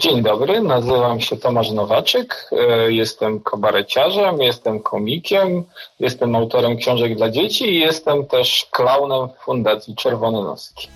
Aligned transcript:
Dzień 0.00 0.22
dobry, 0.22 0.60
nazywam 0.60 1.20
się 1.20 1.36
Tomasz 1.36 1.70
Nowaczyk, 1.70 2.50
e, 2.52 2.92
jestem 2.92 3.40
kabareciarzem, 3.40 4.42
jestem 4.42 4.82
komikiem, 4.82 5.64
jestem 5.98 6.34
autorem 6.34 6.76
książek 6.76 7.16
dla 7.16 7.30
dzieci 7.30 7.64
i 7.64 7.78
jestem 7.80 8.26
też 8.26 8.66
klaunem 8.70 9.28
w 9.28 9.44
Fundacji 9.44 9.94
Czerwone 9.96 10.44
Noski. 10.44 10.88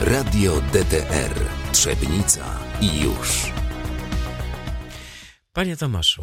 Radio 0.00 0.52
DTR 0.72 1.34
Trzebnica 1.72 2.44
i 2.80 3.00
już. 3.00 3.52
Panie 5.52 5.76
Tomaszu, 5.76 6.22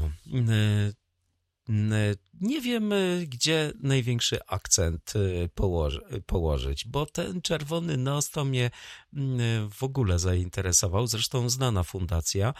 nie 2.41 2.61
wiem, 2.61 2.93
gdzie 3.27 3.73
największy 3.79 4.39
akcent 4.47 5.15
y, 5.15 5.49
położy, 5.55 6.01
położyć, 6.25 6.87
bo 6.87 7.05
ten 7.05 7.41
czerwony 7.41 7.97
nos 7.97 8.29
to 8.29 8.45
mnie 8.45 8.71
w 9.71 9.83
ogóle 9.83 10.19
zainteresował. 10.19 11.07
Zresztą 11.07 11.49
znana 11.49 11.83
fundacja. 11.83 12.53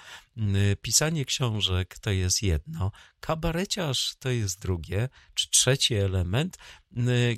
Pisanie 0.81 1.25
książek 1.25 1.99
to 1.99 2.11
jest 2.11 2.43
jedno, 2.43 2.91
kabareciarz 3.19 4.15
to 4.19 4.29
jest 4.29 4.61
drugie, 4.61 5.09
czy 5.33 5.49
trzeci 5.49 5.95
element. 5.95 6.57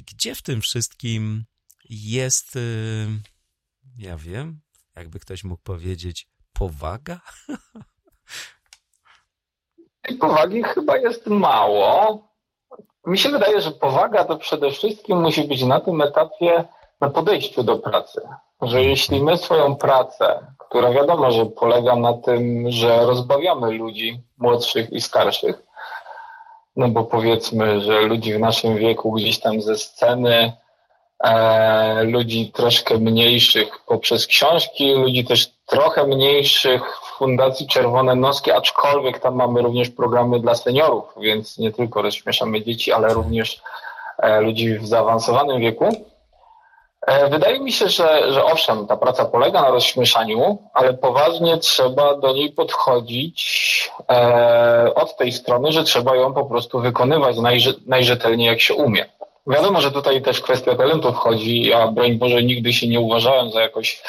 Gdzie 0.06 0.36
w 0.36 0.42
tym 0.42 0.62
wszystkim 0.62 1.46
jest, 1.90 2.56
y, 2.56 3.08
ja 3.98 4.18
wiem, 4.18 4.62
jakby 4.96 5.20
ktoś 5.20 5.44
mógł 5.44 5.64
powiedzieć, 5.64 6.28
powaga? 6.54 7.22
Tej 10.08 10.18
powagi 10.18 10.64
chyba 10.64 10.98
jest 10.98 11.28
mało. 11.28 12.20
Mi 13.06 13.18
się 13.18 13.30
wydaje, 13.30 13.62
że 13.62 13.72
powaga 13.72 14.24
to 14.24 14.38
przede 14.38 14.72
wszystkim 14.72 15.22
musi 15.22 15.44
być 15.44 15.64
na 15.64 15.80
tym 15.80 16.02
etapie, 16.02 16.64
na 17.02 17.10
podejściu 17.10 17.64
do 17.64 17.76
pracy. 17.76 18.22
Że 18.62 18.84
jeśli 18.84 19.24
my 19.24 19.38
swoją 19.38 19.76
pracę, 19.76 20.48
która 20.58 20.92
wiadomo, 20.92 21.32
że 21.32 21.46
polega 21.46 21.96
na 21.96 22.14
tym, 22.14 22.72
że 22.72 23.06
rozbawiamy 23.06 23.72
ludzi 23.72 24.22
młodszych 24.38 24.94
i 24.94 25.02
starszych, 25.02 25.64
no 26.76 26.88
bo 26.88 27.04
powiedzmy, 27.04 27.82
że 27.82 28.02
ludzi 28.02 28.34
w 28.34 28.40
naszym 28.40 28.78
wieku 28.78 29.12
gdzieś 29.12 29.40
tam 29.40 29.62
ze 29.62 29.78
sceny, 29.78 30.54
e, 31.24 32.04
ludzi 32.04 32.52
troszkę 32.52 32.98
mniejszych 32.98 33.80
poprzez 33.86 34.28
książki, 34.28 34.94
ludzi 34.94 35.26
też 35.26 35.52
trochę 35.66 36.08
mniejszych 36.08 36.82
Fundacji 37.18 37.68
Czerwone 37.68 38.16
Noski, 38.16 38.52
aczkolwiek 38.52 39.20
tam 39.20 39.36
mamy 39.36 39.62
również 39.62 39.90
programy 39.90 40.40
dla 40.40 40.56
seniorów, 40.56 41.04
więc 41.18 41.58
nie 41.58 41.72
tylko 41.72 42.02
rozśmieszamy 42.02 42.62
dzieci, 42.62 42.92
ale 42.92 43.14
również 43.14 43.62
e, 44.18 44.42
ludzi 44.42 44.78
w 44.80 44.88
zaawansowanym 44.88 45.62
wieku. 45.62 45.90
E, 47.08 47.30
wydaje 47.30 47.60
mi 47.60 47.72
się, 47.72 47.90
że, 47.90 48.34
że 48.34 48.46
owszem, 48.46 48.88
ta 48.88 48.98
praca 48.98 49.26
polega 49.26 49.62
na 49.62 49.70
rozśmieszaniu, 49.70 50.58
ale 50.74 50.94
poważnie 50.94 51.58
trzeba 51.58 52.16
do 52.16 52.34
niej 52.34 52.52
podchodzić 52.52 53.92
e, 54.10 54.94
od 54.96 55.18
tej 55.18 55.32
strony, 55.32 55.72
że 55.72 55.84
trzeba 55.84 56.16
ją 56.16 56.34
po 56.34 56.46
prostu 56.46 56.80
wykonywać 56.80 57.38
najrze, 57.38 57.74
najrzetelniej 57.86 58.48
jak 58.48 58.62
się 58.62 58.74
umie. 58.74 59.06
Wiadomo, 59.48 59.82
że 59.82 59.92
tutaj 59.92 60.22
też 60.22 60.42
kwestia 60.42 60.76
talentu 60.76 61.14
wchodzi. 61.14 61.64
Ja, 61.64 61.88
broń 61.88 62.14
Boże, 62.14 62.44
nigdy 62.44 62.74
się 62.74 62.88
nie 62.88 63.00
uważałem 63.00 63.52
za 63.52 63.62
jakoś 63.62 64.04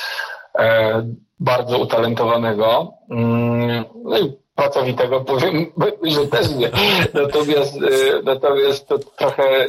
bardzo 1.40 1.78
utalentowanego. 1.78 2.92
Mm, 3.10 3.84
no 4.04 4.18
i 4.18 4.32
pracowitego 4.56 5.20
powiem, 5.20 5.72
że 6.14 6.26
też 6.26 6.50
nie. 6.50 6.70
Natomiast, 7.14 7.76
e, 7.76 8.22
natomiast 8.22 8.88
to 8.88 8.98
trochę 8.98 9.66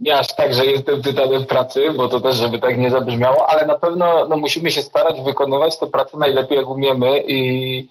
nie 0.00 0.18
aż 0.18 0.34
tak, 0.34 0.54
że 0.54 0.66
jestem 0.66 1.02
tytanem 1.02 1.46
pracy, 1.46 1.92
bo 1.96 2.08
to 2.08 2.20
też, 2.20 2.36
żeby 2.36 2.58
tak 2.58 2.78
nie 2.78 2.90
zabrzmiało, 2.90 3.46
ale 3.46 3.66
na 3.66 3.78
pewno 3.78 4.26
no, 4.28 4.36
musimy 4.36 4.70
się 4.70 4.82
starać 4.82 5.20
wykonywać 5.20 5.78
tę 5.78 5.86
pracę 5.86 6.16
najlepiej 6.16 6.58
jak 6.58 6.68
umiemy 6.68 7.22
i, 7.26 7.88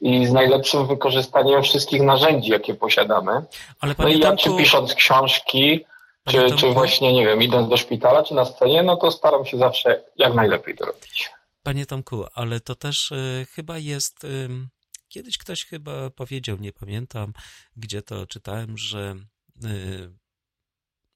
i 0.00 0.26
z 0.26 0.32
najlepszym 0.32 0.86
wykorzystaniem 0.86 1.62
wszystkich 1.62 2.02
narzędzi, 2.02 2.50
jakie 2.50 2.74
posiadamy. 2.74 3.42
Ale 3.80 3.94
no 3.98 4.08
i 4.08 4.18
ja 4.18 4.36
czy 4.36 4.50
pisząc 4.56 4.94
książki, 4.94 5.84
czy, 6.26 6.50
czy 6.56 6.66
właśnie, 6.66 7.12
nie 7.12 7.26
wiem, 7.26 7.42
idąc 7.42 7.68
do 7.68 7.76
szpitala, 7.76 8.22
czy 8.22 8.34
na 8.34 8.44
scenie, 8.44 8.82
no 8.82 8.96
to 8.96 9.10
staram 9.10 9.44
się 9.44 9.58
zawsze 9.58 10.02
jak 10.16 10.34
najlepiej 10.34 10.74
to 10.74 10.84
robić. 10.84 11.30
Panie 11.68 11.86
Tomku, 11.86 12.24
ale 12.34 12.60
to 12.60 12.74
też 12.74 13.12
y, 13.12 13.46
chyba 13.50 13.78
jest. 13.78 14.24
Y, 14.24 14.48
kiedyś 15.08 15.38
ktoś 15.38 15.64
chyba 15.64 16.10
powiedział, 16.10 16.58
nie 16.58 16.72
pamiętam, 16.72 17.32
gdzie 17.76 18.02
to 18.02 18.26
czytałem, 18.26 18.78
że 18.78 19.16
y, 19.64 20.18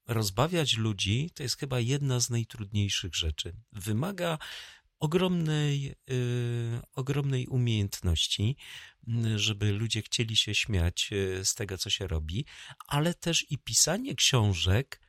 rozbawiać 0.07 0.77
ludzi 0.77 1.29
to 1.35 1.43
jest 1.43 1.57
chyba 1.57 1.79
jedna 1.79 2.19
z 2.19 2.29
najtrudniejszych 2.29 3.15
rzeczy. 3.15 3.55
Wymaga 3.71 4.37
ogromnej, 4.99 5.95
ogromnej 6.95 7.47
umiejętności, 7.47 8.57
żeby 9.35 9.71
ludzie 9.71 10.01
chcieli 10.01 10.37
się 10.37 10.55
śmiać 10.55 11.09
z 11.43 11.55
tego, 11.55 11.77
co 11.77 11.89
się 11.89 12.07
robi, 12.07 12.45
ale 12.87 13.13
też 13.13 13.45
i 13.51 13.57
pisanie 13.57 14.15
książek 14.15 15.01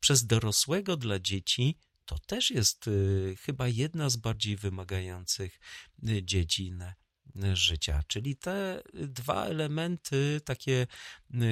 przez 0.00 0.26
dorosłego 0.26 0.96
dla 0.96 1.18
dzieci 1.18 1.78
to 2.10 2.16
też 2.26 2.50
jest 2.50 2.86
y, 2.86 3.36
chyba 3.40 3.68
jedna 3.68 4.10
z 4.10 4.16
bardziej 4.16 4.56
wymagających 4.56 5.60
y, 6.08 6.22
dziedzin 6.22 6.82
y, 6.82 7.56
życia. 7.56 8.02
Czyli 8.06 8.36
te 8.36 8.82
dwa 8.94 9.46
elementy, 9.46 10.40
takie 10.44 10.86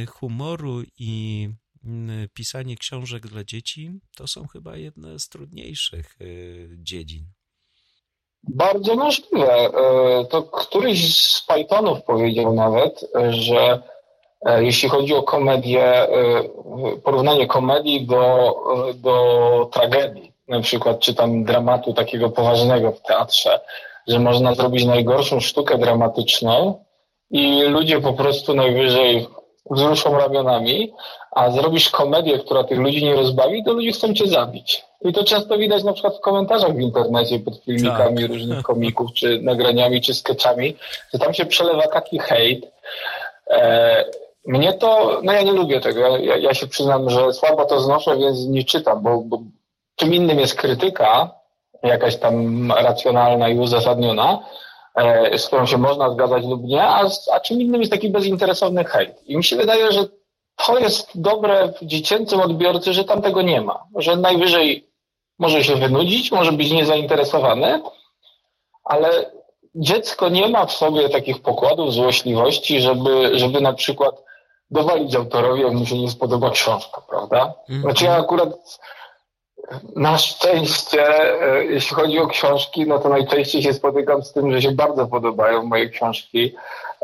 humoru 0.08 0.82
i 0.98 1.48
pisanie 2.34 2.76
książek 2.76 3.26
dla 3.26 3.44
dzieci, 3.44 4.00
to 4.16 4.26
są 4.26 4.46
chyba 4.46 4.76
jedne 4.76 5.18
z 5.18 5.28
trudniejszych 5.28 6.18
dziedzin. 6.78 7.26
Bardzo 8.42 8.94
możliwe. 8.94 9.52
E, 9.52 10.24
to 10.24 10.42
któryś 10.42 11.16
z 11.16 11.46
Pythonów 11.46 12.02
powiedział 12.02 12.54
nawet, 12.54 13.10
że 13.30 13.82
e, 14.46 14.64
jeśli 14.64 14.88
chodzi 14.88 15.14
o 15.14 15.22
komedię, 15.22 15.84
e, 15.84 16.08
porównanie 17.04 17.46
komedii 17.46 18.06
do, 18.06 18.54
do 18.94 19.70
tragedii, 19.72 20.32
na 20.48 20.60
przykład 20.60 21.00
czytam 21.00 21.44
dramatu 21.44 21.92
takiego 21.92 22.30
poważnego 22.30 22.92
w 22.92 23.02
teatrze, 23.02 23.60
że 24.08 24.18
można 24.18 24.54
zrobić 24.54 24.84
najgorszą 24.84 25.40
sztukę 25.40 25.78
dramatyczną 25.78 26.84
i 27.30 27.62
ludzie 27.62 28.00
po 28.00 28.12
prostu 28.12 28.54
najwyżej 28.54 29.26
wzruszą 29.70 30.18
ramionami, 30.18 30.92
a 31.30 31.50
zrobisz 31.50 31.90
komedię, 31.90 32.38
która 32.38 32.64
tych 32.64 32.78
ludzi 32.78 33.04
nie 33.04 33.14
rozbawi, 33.14 33.64
to 33.64 33.72
ludzie 33.72 33.92
chcą 33.92 34.14
cię 34.14 34.26
zabić. 34.26 34.84
I 35.04 35.12
to 35.12 35.24
często 35.24 35.58
widać 35.58 35.84
na 35.84 35.92
przykład 35.92 36.16
w 36.16 36.20
komentarzach 36.20 36.76
w 36.76 36.80
internecie 36.80 37.38
pod 37.38 37.64
filmikami 37.64 38.22
tak. 38.22 38.30
różnych 38.30 38.62
komików, 38.62 39.12
czy 39.12 39.40
nagraniami, 39.42 40.00
czy 40.00 40.14
sketchami, 40.14 40.76
że 41.12 41.18
tam 41.18 41.34
się 41.34 41.46
przelewa 41.46 41.88
taki 41.88 42.18
hejt. 42.18 42.66
E, 43.50 44.04
mnie 44.46 44.72
to, 44.72 45.20
no 45.22 45.32
ja 45.32 45.42
nie 45.42 45.52
lubię 45.52 45.80
tego. 45.80 46.00
Ja, 46.00 46.36
ja, 46.36 46.54
się 46.54 46.66
przyznam, 46.66 47.10
że 47.10 47.32
słabo 47.32 47.64
to 47.64 47.80
znoszę, 47.80 48.16
więc 48.16 48.46
nie 48.46 48.64
czytam, 48.64 49.02
bo, 49.02 49.22
bo 49.24 49.38
Czym 49.98 50.14
innym 50.14 50.38
jest 50.40 50.54
krytyka, 50.54 51.30
jakaś 51.82 52.16
tam 52.16 52.72
racjonalna 52.72 53.48
i 53.48 53.58
uzasadniona, 53.58 54.38
e, 54.94 55.38
z 55.38 55.46
którą 55.46 55.66
się 55.66 55.78
można 55.78 56.10
zgadzać 56.10 56.44
lub 56.44 56.62
nie, 56.62 56.82
a, 56.82 57.08
a 57.32 57.40
czym 57.40 57.60
innym 57.60 57.80
jest 57.80 57.92
taki 57.92 58.10
bezinteresowny 58.10 58.84
hejt. 58.84 59.22
I 59.26 59.36
mi 59.36 59.44
się 59.44 59.56
wydaje, 59.56 59.92
że 59.92 60.04
to 60.66 60.78
jest 60.78 61.20
dobre 61.20 61.72
w 61.72 61.86
dziecięcym 61.86 62.40
odbiorcy, 62.40 62.92
że 62.92 63.04
tam 63.04 63.22
tego 63.22 63.42
nie 63.42 63.60
ma. 63.60 63.84
Że 63.96 64.16
najwyżej 64.16 64.88
może 65.38 65.64
się 65.64 65.76
wynudzić, 65.76 66.32
może 66.32 66.52
być 66.52 66.70
niezainteresowany, 66.72 67.82
ale 68.84 69.30
dziecko 69.74 70.28
nie 70.28 70.48
ma 70.48 70.66
w 70.66 70.72
sobie 70.72 71.08
takich 71.08 71.42
pokładów 71.42 71.92
złośliwości, 71.92 72.80
żeby, 72.80 73.38
żeby 73.38 73.60
na 73.60 73.72
przykład 73.72 74.22
dowalić 74.70 75.14
autorowi, 75.14 75.62
jak 75.62 75.72
mu 75.72 75.86
się 75.86 75.98
nie 75.98 76.10
spodoba 76.10 76.50
książka, 76.50 77.02
prawda? 77.08 77.54
Mhm. 77.60 77.82
Znaczy 77.82 78.04
ja 78.04 78.16
akurat 78.16 78.48
na 79.96 80.18
szczęście, 80.18 81.02
e, 81.42 81.64
jeśli 81.64 81.96
chodzi 81.96 82.18
o 82.18 82.26
książki, 82.26 82.86
no 82.86 82.98
to 82.98 83.08
najczęściej 83.08 83.62
się 83.62 83.72
spotykam 83.74 84.22
z 84.22 84.32
tym, 84.32 84.52
że 84.52 84.62
się 84.62 84.72
bardzo 84.72 85.06
podobają 85.06 85.62
moje 85.62 85.88
książki, 85.88 86.54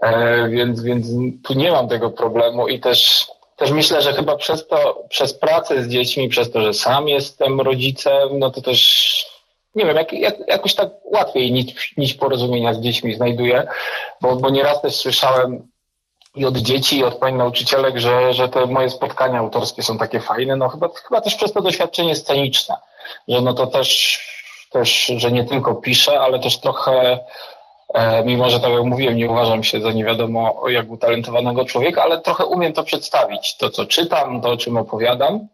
e, 0.02 0.48
więc, 0.48 0.82
więc 0.82 1.06
tu 1.42 1.54
nie 1.54 1.72
mam 1.72 1.88
tego 1.88 2.10
problemu 2.10 2.68
i 2.68 2.80
też, 2.80 3.26
też 3.56 3.70
myślę, 3.70 4.02
że 4.02 4.12
chyba 4.12 4.36
przez 4.36 4.66
to, 4.66 5.04
przez 5.08 5.34
pracę 5.34 5.82
z 5.82 5.88
dziećmi, 5.88 6.28
przez 6.28 6.50
to, 6.50 6.60
że 6.60 6.74
sam 6.74 7.08
jestem 7.08 7.60
rodzicem, 7.60 8.38
no 8.38 8.50
to 8.50 8.62
też 8.62 9.34
nie 9.74 9.86
wiem, 9.86 9.96
jak, 9.96 10.12
jak, 10.12 10.34
jakoś 10.48 10.74
tak 10.74 10.90
łatwiej 11.04 11.52
nić, 11.52 11.94
nić 11.96 12.14
porozumienia 12.14 12.74
z 12.74 12.80
dziećmi 12.80 13.14
znajduję, 13.14 13.66
bo, 14.20 14.36
bo 14.36 14.50
nieraz 14.50 14.82
też 14.82 14.94
słyszałem 14.96 15.68
i 16.34 16.44
od 16.44 16.56
dzieci, 16.56 16.98
i 16.98 17.04
od 17.04 17.14
pań 17.14 17.34
nauczycielek, 17.34 17.98
że, 17.98 18.34
że 18.34 18.48
te 18.48 18.66
moje 18.66 18.90
spotkania 18.90 19.38
autorskie 19.38 19.82
są 19.82 19.98
takie 19.98 20.20
fajne, 20.20 20.56
no 20.56 20.68
chyba, 20.68 20.88
chyba 21.08 21.20
też 21.20 21.34
przez 21.34 21.52
to 21.52 21.60
doświadczenie 21.60 22.16
sceniczne, 22.16 22.76
że 23.28 23.40
no 23.40 23.54
to 23.54 23.66
też, 23.66 24.18
też, 24.70 25.12
że 25.16 25.32
nie 25.32 25.44
tylko 25.44 25.74
piszę, 25.74 26.20
ale 26.20 26.38
też 26.38 26.60
trochę, 26.60 27.18
e, 27.94 28.24
mimo 28.24 28.50
że 28.50 28.60
tak 28.60 28.70
jak 28.70 28.84
mówiłem, 28.84 29.16
nie 29.16 29.30
uważam 29.30 29.64
się 29.64 29.80
za 29.80 29.92
nie 29.92 30.04
wiadomo 30.04 30.68
jak 30.68 30.90
utalentowanego 30.90 31.64
człowieka, 31.64 32.02
ale 32.02 32.20
trochę 32.20 32.44
umiem 32.44 32.72
to 32.72 32.82
przedstawić, 32.82 33.56
to 33.56 33.70
co 33.70 33.86
czytam, 33.86 34.40
to 34.40 34.50
o 34.50 34.56
czym 34.56 34.76
opowiadam. 34.76 35.48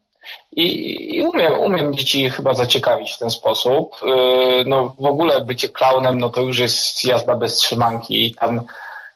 I, 0.52 1.16
i 1.16 1.22
umiem, 1.22 1.58
umiem 1.58 1.94
dzieci 1.94 2.30
chyba 2.30 2.54
zaciekawić 2.54 3.12
w 3.12 3.18
ten 3.18 3.30
sposób. 3.30 3.96
Yy, 4.02 4.64
no 4.66 4.94
w 4.98 5.04
ogóle 5.04 5.40
bycie 5.40 5.68
klaunem, 5.68 6.18
no 6.18 6.30
to 6.30 6.40
już 6.40 6.58
jest 6.58 7.04
jazda 7.04 7.34
bez 7.34 7.56
trzymanki. 7.56 8.34
Tam, 8.40 8.60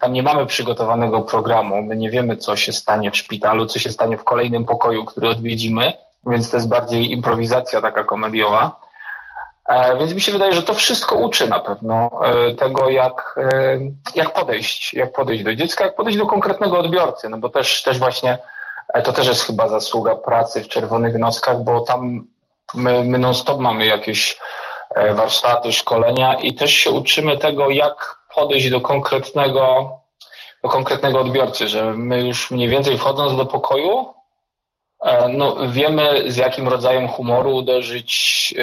tam 0.00 0.12
nie 0.12 0.22
mamy 0.22 0.46
przygotowanego 0.46 1.22
programu. 1.22 1.82
My 1.82 1.96
nie 1.96 2.10
wiemy, 2.10 2.36
co 2.36 2.56
się 2.56 2.72
stanie 2.72 3.10
w 3.10 3.16
szpitalu, 3.16 3.66
co 3.66 3.78
się 3.78 3.90
stanie 3.90 4.18
w 4.18 4.24
kolejnym 4.24 4.64
pokoju, 4.64 5.04
który 5.04 5.28
odwiedzimy, 5.28 5.92
więc 6.26 6.50
to 6.50 6.56
jest 6.56 6.68
bardziej 6.68 7.12
improwizacja 7.12 7.80
taka 7.80 8.04
komediowa. 8.04 8.84
E, 9.68 9.98
więc 9.98 10.14
mi 10.14 10.20
się 10.20 10.32
wydaje, 10.32 10.52
że 10.52 10.62
to 10.62 10.74
wszystko 10.74 11.16
uczy 11.16 11.48
na 11.48 11.60
pewno 11.60 12.10
e, 12.24 12.54
tego, 12.54 12.90
jak, 12.90 13.34
e, 13.52 13.78
jak 14.14 14.32
podejść, 14.32 14.94
jak 14.94 15.12
podejść 15.12 15.44
do 15.44 15.54
dziecka, 15.54 15.84
jak 15.84 15.96
podejść 15.96 16.18
do 16.18 16.26
konkretnego 16.26 16.78
odbiorcy, 16.78 17.28
no 17.28 17.38
bo 17.38 17.48
też, 17.48 17.82
też 17.82 17.98
właśnie 17.98 18.38
to 19.04 19.12
też 19.12 19.26
jest 19.26 19.42
chyba 19.42 19.68
zasługa 19.68 20.14
pracy 20.14 20.62
w 20.62 20.68
Czerwonych 20.68 21.18
Nockach, 21.18 21.62
bo 21.62 21.80
tam 21.80 22.26
my, 22.74 23.04
my 23.04 23.18
non-stop 23.18 23.58
mamy 23.58 23.86
jakieś 23.86 24.38
warsztaty, 25.14 25.72
szkolenia 25.72 26.34
i 26.34 26.54
też 26.54 26.72
się 26.72 26.90
uczymy 26.90 27.38
tego, 27.38 27.70
jak 27.70 28.18
podejść 28.34 28.70
do 28.70 28.80
konkretnego, 28.80 29.90
do 30.62 30.68
konkretnego 30.68 31.20
odbiorcy, 31.20 31.68
że 31.68 31.92
my 31.92 32.26
już 32.26 32.50
mniej 32.50 32.68
więcej 32.68 32.98
wchodząc 32.98 33.36
do 33.36 33.46
pokoju, 33.46 34.14
no, 35.28 35.56
wiemy 35.68 36.32
z 36.32 36.36
jakim 36.36 36.68
rodzajem 36.68 37.08
humoru 37.08 37.56
uderzyć, 37.56 38.54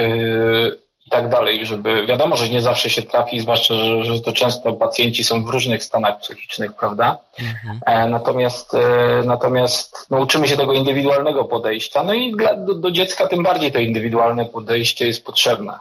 i 1.06 1.10
tak 1.10 1.30
dalej, 1.30 1.66
żeby 1.66 2.06
wiadomo, 2.06 2.38
że 2.38 2.50
nie 2.50 2.62
zawsze 2.62 2.90
się 2.90 3.02
trafi, 3.02 3.40
zwłaszcza, 3.40 3.76
że, 3.76 4.06
że 4.06 4.22
to 4.22 4.34
często 4.34 4.74
pacjenci 4.74 5.24
są 5.24 5.46
w 5.46 5.50
różnych 5.50 5.84
stanach 5.84 6.20
psychicznych, 6.20 6.74
prawda? 6.74 7.18
Mhm. 7.40 7.80
E, 7.86 8.10
natomiast 8.10 8.74
e, 8.74 9.24
natomiast 9.26 10.08
no, 10.10 10.20
uczymy 10.20 10.48
się 10.48 10.58
tego 10.58 10.74
indywidualnego 10.74 11.46
podejścia, 11.46 12.04
no 12.04 12.14
i 12.14 12.32
dla, 12.32 12.56
do, 12.56 12.74
do 12.74 12.92
dziecka 12.92 13.28
tym 13.28 13.44
bardziej 13.44 13.72
to 13.72 13.80
indywidualne 13.80 14.46
podejście 14.46 15.08
jest 15.08 15.26
potrzebne. 15.26 15.74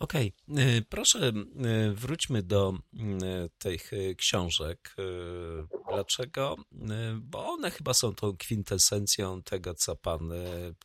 Okej, 0.00 0.32
okay. 0.48 0.82
proszę 0.88 1.32
wróćmy 1.94 2.42
do 2.42 2.74
tych 3.58 3.90
książek. 4.16 4.96
Dlaczego? 5.88 6.56
Bo 7.20 7.46
one 7.48 7.70
chyba 7.70 7.94
są 7.94 8.14
tą 8.14 8.36
kwintesencją 8.36 9.42
tego, 9.42 9.74
co 9.74 9.96
pan 9.96 10.32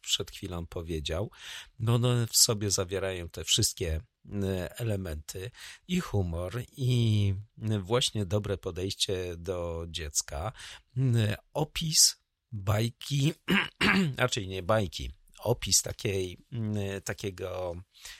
przed 0.01 0.31
chwilą 0.31 0.65
powiedział, 0.65 1.31
bo 1.79 1.93
one 1.93 2.27
w 2.27 2.35
sobie 2.37 2.71
zawierają 2.71 3.29
te 3.29 3.43
wszystkie 3.43 4.01
elementy 4.69 5.51
i 5.87 5.99
humor, 5.99 6.61
i 6.77 7.33
właśnie 7.79 8.25
dobre 8.25 8.57
podejście 8.57 9.37
do 9.37 9.85
dziecka, 9.89 10.51
opis 11.53 12.15
bajki, 12.51 13.33
raczej 14.17 14.47
nie 14.47 14.63
bajki, 14.63 15.11
opis 15.45 15.81
takiej, 15.81 16.37
mm, 16.51 17.01
takiego 17.01 17.75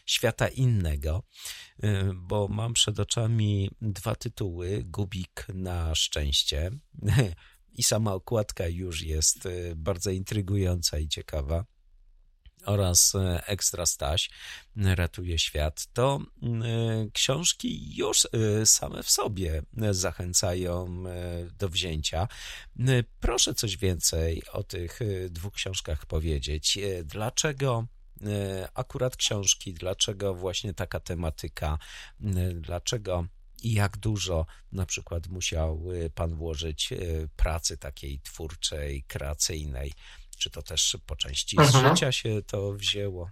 świata 0.06 0.48
innego, 0.48 1.24
y, 1.84 1.88
bo 2.16 2.48
mam 2.48 2.74
przed 2.74 3.00
oczami 3.00 3.70
dwa 3.82 4.16
tytuły: 4.16 4.84
Gubik 4.86 5.48
na 5.54 5.96
szczęście. 5.96 6.72
I 7.78 7.84
sama 7.84 8.14
okładka 8.14 8.68
już 8.68 9.02
jest 9.02 9.46
y, 9.46 9.74
bardzo 9.76 10.12
intrygująca 10.12 11.00
i 11.00 11.08
ciekawa 11.08 11.66
oraz 12.66 13.16
e, 13.16 13.48
Ekstra 13.48 13.86
Staś 13.86 14.30
ratuje 14.76 15.40
świat, 15.40 15.88
to 15.94 16.20
e, 16.20 16.48
książki 17.14 17.96
już 17.96 18.26
e, 18.26 18.66
same 18.66 19.04
w 19.04 19.10
sobie 19.10 19.62
zachęcają 19.92 21.04
do 21.58 21.70
wzięcia. 21.70 22.28
Proszę 23.20 23.54
coś 23.54 23.78
więcej 23.78 24.44
o 24.52 24.64
tych 24.64 25.00
dwóch 25.30 25.54
książkach 25.54 26.06
powiedzieć. 26.06 26.80
Dlaczego 27.04 27.86
akurat 28.74 29.16
książki, 29.16 29.74
dlaczego 29.74 30.36
właśnie 30.36 30.74
taka 30.74 31.00
tematyka, 31.00 31.78
dlaczego 32.54 33.26
i 33.64 33.74
jak 33.74 33.98
dużo 33.98 34.46
na 34.72 34.86
przykład 34.86 35.28
musiał 35.28 35.84
Pan 36.16 36.36
włożyć 36.36 36.94
pracy 37.36 37.78
takiej 37.78 38.20
twórczej, 38.20 39.04
kreacyjnej 39.04 39.94
czy 40.38 40.50
to 40.50 40.62
też 40.62 40.98
po 41.06 41.16
części 41.16 41.58
z 41.58 41.76
mhm. 41.76 41.96
życia 41.96 42.12
się 42.12 42.30
to 42.48 42.72
wzięło? 42.72 43.30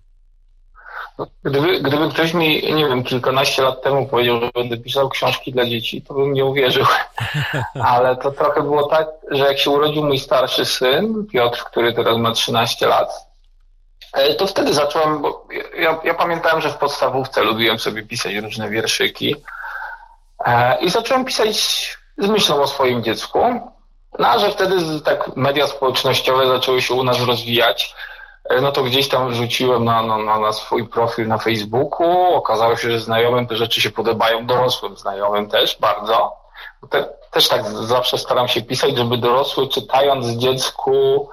No, 1.17 1.27
gdyby, 1.43 1.81
gdyby 1.81 2.09
ktoś 2.09 2.33
mi, 2.33 2.73
nie 2.73 2.87
wiem, 2.87 3.03
kilkanaście 3.03 3.61
lat 3.61 3.81
temu 3.81 4.07
powiedział, 4.07 4.39
że 4.41 4.51
będę 4.53 4.77
pisał 4.77 5.09
książki 5.09 5.51
dla 5.51 5.65
dzieci, 5.65 6.01
to 6.01 6.13
bym 6.13 6.33
nie 6.33 6.45
uwierzył. 6.45 6.85
Ale 7.95 8.15
to 8.15 8.31
trochę 8.31 8.61
było 8.61 8.87
tak, 8.87 9.07
że 9.31 9.45
jak 9.45 9.59
się 9.59 9.69
urodził 9.69 10.03
mój 10.03 10.19
starszy 10.19 10.65
syn, 10.65 11.27
Piotr, 11.31 11.63
który 11.63 11.93
teraz 11.93 12.17
ma 12.17 12.31
13 12.31 12.87
lat, 12.87 13.09
e, 14.13 14.33
to 14.33 14.47
wtedy 14.47 14.73
zacząłem, 14.73 15.21
bo 15.21 15.47
ja, 15.79 15.99
ja 16.03 16.13
pamiętałem, 16.13 16.61
że 16.61 16.69
w 16.69 16.77
podstawówce 16.77 17.43
lubiłem 17.43 17.79
sobie 17.79 18.03
pisać 18.03 18.35
różne 18.35 18.69
wierszyki 18.69 19.35
e, 20.45 20.77
i 20.81 20.89
zacząłem 20.89 21.25
pisać 21.25 21.57
z 22.17 22.27
myślą 22.27 22.61
o 22.61 22.67
swoim 22.67 23.03
dziecku. 23.03 23.39
No 24.19 24.39
że 24.39 24.51
wtedy 24.51 25.01
tak 25.01 25.35
media 25.35 25.67
społecznościowe 25.67 26.47
zaczęły 26.47 26.81
się 26.81 26.93
u 26.93 27.03
nas 27.03 27.21
rozwijać, 27.21 27.95
e, 28.49 28.61
no 28.61 28.71
to 28.71 28.83
gdzieś 28.83 29.09
tam 29.09 29.29
wrzuciłem 29.29 29.85
na, 29.85 30.01
na, 30.17 30.39
na 30.39 30.53
swój 30.53 30.87
profil 30.87 31.27
na 31.27 31.37
Facebooku. 31.37 32.33
Okazało 32.33 32.75
się, 32.75 32.91
że 32.91 32.99
znajomym 32.99 33.47
te 33.47 33.55
rzeczy 33.55 33.81
się 33.81 33.91
podobają, 33.91 34.45
dorosłym 34.45 34.97
znajomym 34.97 35.49
też 35.49 35.77
bardzo. 35.79 36.35
Te, 36.89 37.05
też 37.31 37.47
tak 37.47 37.65
zawsze 37.65 38.17
staram 38.17 38.47
się 38.47 38.61
pisać, 38.61 38.97
żeby 38.97 39.17
dorosły 39.17 39.67
czytając 39.67 40.27
dziecku 40.27 41.29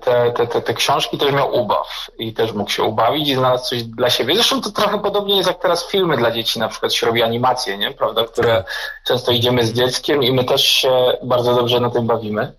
te, 0.00 0.32
te, 0.36 0.46
te, 0.46 0.60
te 0.62 0.74
książki 0.74 1.18
też 1.18 1.32
miał 1.32 1.54
ubaw 1.54 2.10
i 2.18 2.34
też 2.34 2.52
mógł 2.52 2.70
się 2.70 2.82
ubawić 2.82 3.28
i 3.28 3.34
znalazł 3.34 3.64
coś 3.64 3.82
dla 3.82 4.10
siebie. 4.10 4.34
Zresztą 4.34 4.60
to 4.60 4.70
trochę 4.70 4.98
podobnie 4.98 5.36
jest 5.36 5.48
jak 5.48 5.58
teraz 5.58 5.88
filmy 5.88 6.16
dla 6.16 6.30
dzieci, 6.30 6.58
na 6.58 6.68
przykład 6.68 6.94
się 6.94 7.06
robi 7.06 7.22
animacje, 7.22 7.78
nie? 7.78 7.90
Prawda? 7.90 8.24
Które 8.24 8.64
często 9.06 9.32
idziemy 9.32 9.66
z 9.66 9.72
dzieckiem 9.72 10.22
i 10.22 10.32
my 10.32 10.44
też 10.44 10.64
się 10.64 11.18
bardzo 11.22 11.54
dobrze 11.54 11.80
na 11.80 11.90
tym 11.90 12.06
bawimy. 12.06 12.52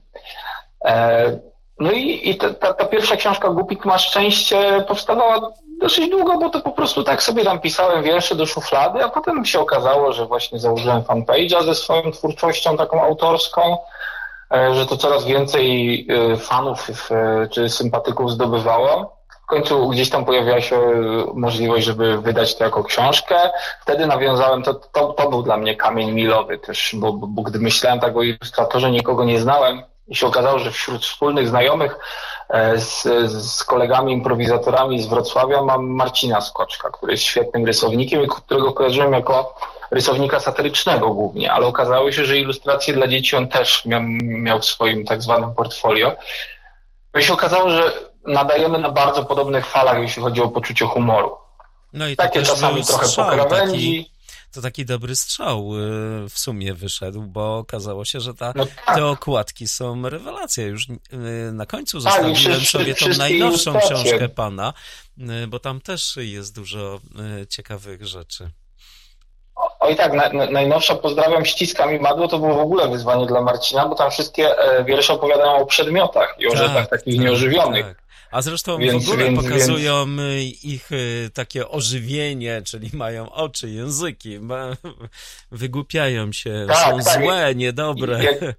E, 0.85 1.39
no 1.79 1.91
i, 1.91 2.29
i 2.29 2.35
ta, 2.35 2.53
ta, 2.53 2.73
ta 2.73 2.85
pierwsza 2.85 3.15
książka 3.15 3.49
Głupik 3.49 3.85
ma 3.85 3.97
szczęście 3.97 4.83
powstawała 4.87 5.51
dosyć 5.81 6.09
długo, 6.09 6.37
bo 6.37 6.49
to 6.49 6.61
po 6.61 6.71
prostu 6.71 7.03
tak 7.03 7.23
sobie 7.23 7.43
tam 7.43 7.59
pisałem 7.59 8.03
wiersze 8.03 8.35
do 8.35 8.45
szuflady, 8.45 9.03
a 9.03 9.09
potem 9.09 9.45
się 9.45 9.59
okazało, 9.59 10.13
że 10.13 10.25
właśnie 10.25 10.59
założyłem 10.59 11.01
fanpage'a 11.01 11.65
ze 11.65 11.75
swoją 11.75 12.11
twórczością 12.11 12.77
taką 12.77 13.01
autorską 13.01 13.77
E, 13.81 14.20
że 14.73 14.85
to 14.85 14.97
coraz 14.97 15.25
więcej 15.25 16.07
e, 16.09 16.37
fanów 16.37 17.09
czy 17.51 17.69
sympatyków 17.69 18.31
zdobywało. 18.31 19.21
W 19.43 19.45
końcu 19.45 19.89
gdzieś 19.89 20.09
tam 20.09 20.25
pojawiła 20.25 20.61
się 20.61 20.79
możliwość, 21.33 21.85
żeby 21.85 22.21
wydać 22.21 22.57
to 22.57 22.63
jako 22.63 22.83
książkę. 22.83 23.35
Wtedy 23.81 24.05
nawiązałem, 24.05 24.63
to, 24.63 24.73
to, 24.73 25.13
to 25.13 25.29
był 25.29 25.43
dla 25.43 25.57
mnie 25.57 25.75
kamień 25.75 26.11
milowy 26.11 26.57
też, 26.57 26.95
bo, 26.97 27.13
bo, 27.13 27.41
gdy 27.41 27.59
myślałem 27.59 27.99
tak 27.99 28.17
o 28.17 28.23
ilustratorze, 28.23 28.91
nikogo 28.91 29.23
nie 29.25 29.39
znałem 29.39 29.83
i 30.07 30.15
się 30.15 30.27
okazało, 30.27 30.59
że 30.59 30.71
wśród 30.71 31.05
wspólnych 31.05 31.47
znajomych 31.47 31.99
e, 32.49 32.77
z, 32.77 33.03
z 33.31 33.63
kolegami 33.63 34.13
improwizatorami 34.13 35.01
z 35.01 35.07
Wrocławia 35.07 35.61
mam 35.61 35.87
Marcina 35.87 36.41
Skoczka, 36.41 36.89
który 36.89 37.13
jest 37.13 37.23
świetnym 37.23 37.65
rysownikiem 37.65 38.23
i 38.23 38.27
którego 38.27 38.73
kojarzyłem 38.73 39.13
jako 39.13 39.55
rysownika 39.91 40.39
satyrycznego 40.39 41.13
głównie, 41.13 41.51
ale 41.51 41.65
okazało 41.65 42.11
się, 42.11 42.25
że 42.25 42.37
ilustracje 42.37 42.93
dla 42.93 43.07
dzieci 43.07 43.35
on 43.35 43.47
też 43.47 43.85
miał, 43.85 44.01
miał 44.21 44.59
w 44.59 44.65
swoim 44.65 45.05
tak 45.05 45.21
zwanym 45.21 45.53
portfolio. 45.53 46.15
No 47.13 47.19
i 47.19 47.23
się 47.23 47.33
okazało, 47.33 47.69
że 47.69 47.93
nadajemy 48.27 48.77
na 48.77 48.91
bardzo 48.91 49.25
podobnych 49.25 49.65
falach, 49.65 50.01
jeśli 50.01 50.21
chodzi 50.21 50.41
o 50.41 50.49
poczucie 50.49 50.85
humoru. 50.85 51.31
No 51.93 52.07
i 52.07 52.15
Takie 52.15 52.43
czasami 52.43 52.85
trochę 52.85 53.07
po 53.15 53.25
krawędzi. 53.25 54.11
To 54.51 54.61
taki 54.61 54.85
dobry 54.85 55.15
strzał 55.15 55.71
y, 56.25 56.29
w 56.29 56.39
sumie 56.39 56.73
wyszedł, 56.73 57.21
bo 57.21 57.57
okazało 57.57 58.05
się, 58.05 58.19
że 58.19 58.33
ta, 58.33 58.53
no 58.55 58.65
tak. 58.85 58.95
te 58.95 59.05
okładki 59.05 59.67
są 59.67 60.09
rewelacja. 60.09 60.65
Już 60.65 60.87
y, 60.89 60.97
na 61.53 61.65
końcu 61.65 62.01
tak, 62.01 62.23
zostawiłem 62.23 62.61
sobie 62.61 62.95
tą 62.95 63.05
najnowszą 63.17 63.79
książkę 63.79 64.29
pana, 64.29 64.73
y, 65.43 65.47
bo 65.47 65.59
tam 65.59 65.81
też 65.81 66.15
jest 66.15 66.55
dużo 66.55 66.99
ciekawych 67.49 68.07
rzeczy. 68.07 68.51
O 69.79 69.89
i 69.89 69.95
tak, 69.95 70.13
na, 70.13 70.29
na, 70.29 70.45
najnowsza 70.45 70.95
pozdrawiam, 70.95 71.45
ściskam 71.45 71.95
i 71.95 71.99
madło, 71.99 72.27
to 72.27 72.39
było 72.39 72.55
w 72.55 72.59
ogóle 72.59 72.89
wyzwanie 72.89 73.25
dla 73.25 73.41
Marcina, 73.41 73.87
bo 73.87 73.95
tam 73.95 74.11
wszystkie 74.11 74.57
e, 74.59 74.83
wiersze 74.83 75.13
opowiadają 75.13 75.55
o 75.55 75.65
przedmiotach 75.65 76.35
i 76.39 76.47
o 76.47 76.51
tak, 76.51 76.59
rzeczach 76.59 76.89
takich 76.89 77.15
tak, 77.15 77.25
nieożywionych. 77.25 77.85
Tak. 77.85 78.01
A 78.31 78.41
zresztą 78.41 78.77
więc, 78.77 79.05
w 79.05 79.09
ogóle 79.09 79.25
więc, 79.25 79.43
pokazują 79.43 80.05
więc... 80.05 80.63
ich 80.63 80.89
e, 80.91 81.29
takie 81.29 81.69
ożywienie, 81.69 82.61
czyli 82.65 82.89
mają 82.93 83.31
oczy, 83.31 83.69
języki, 83.69 84.39
wygłupiają 85.51 86.31
się, 86.31 86.65
tak, 86.67 86.77
są 86.77 86.99
tak. 86.99 87.23
złe, 87.23 87.55
niedobre. 87.55 88.23
Jak, 88.23 88.39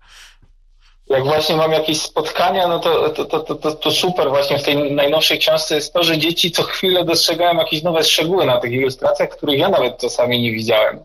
jak 1.06 1.24
właśnie 1.24 1.56
mam 1.56 1.72
jakieś 1.72 2.00
spotkania, 2.00 2.68
no 2.68 2.78
to, 2.78 3.10
to, 3.10 3.24
to, 3.40 3.74
to, 3.74 3.90
super 3.90 4.28
właśnie 4.28 4.58
w 4.58 4.62
tej 4.62 4.92
najnowszej 4.92 5.38
książce 5.38 5.74
jest 5.74 5.92
to, 5.92 6.02
że 6.02 6.18
dzieci 6.18 6.50
co 6.50 6.62
chwilę 6.62 7.04
dostrzegają 7.04 7.58
jakieś 7.58 7.82
nowe 7.82 8.04
szczegóły 8.04 8.46
na 8.46 8.60
tych 8.60 8.72
ilustracjach, 8.72 9.28
których 9.28 9.58
ja 9.58 9.68
nawet 9.68 9.98
czasami 9.98 10.42
nie 10.42 10.52
widziałem. 10.52 11.00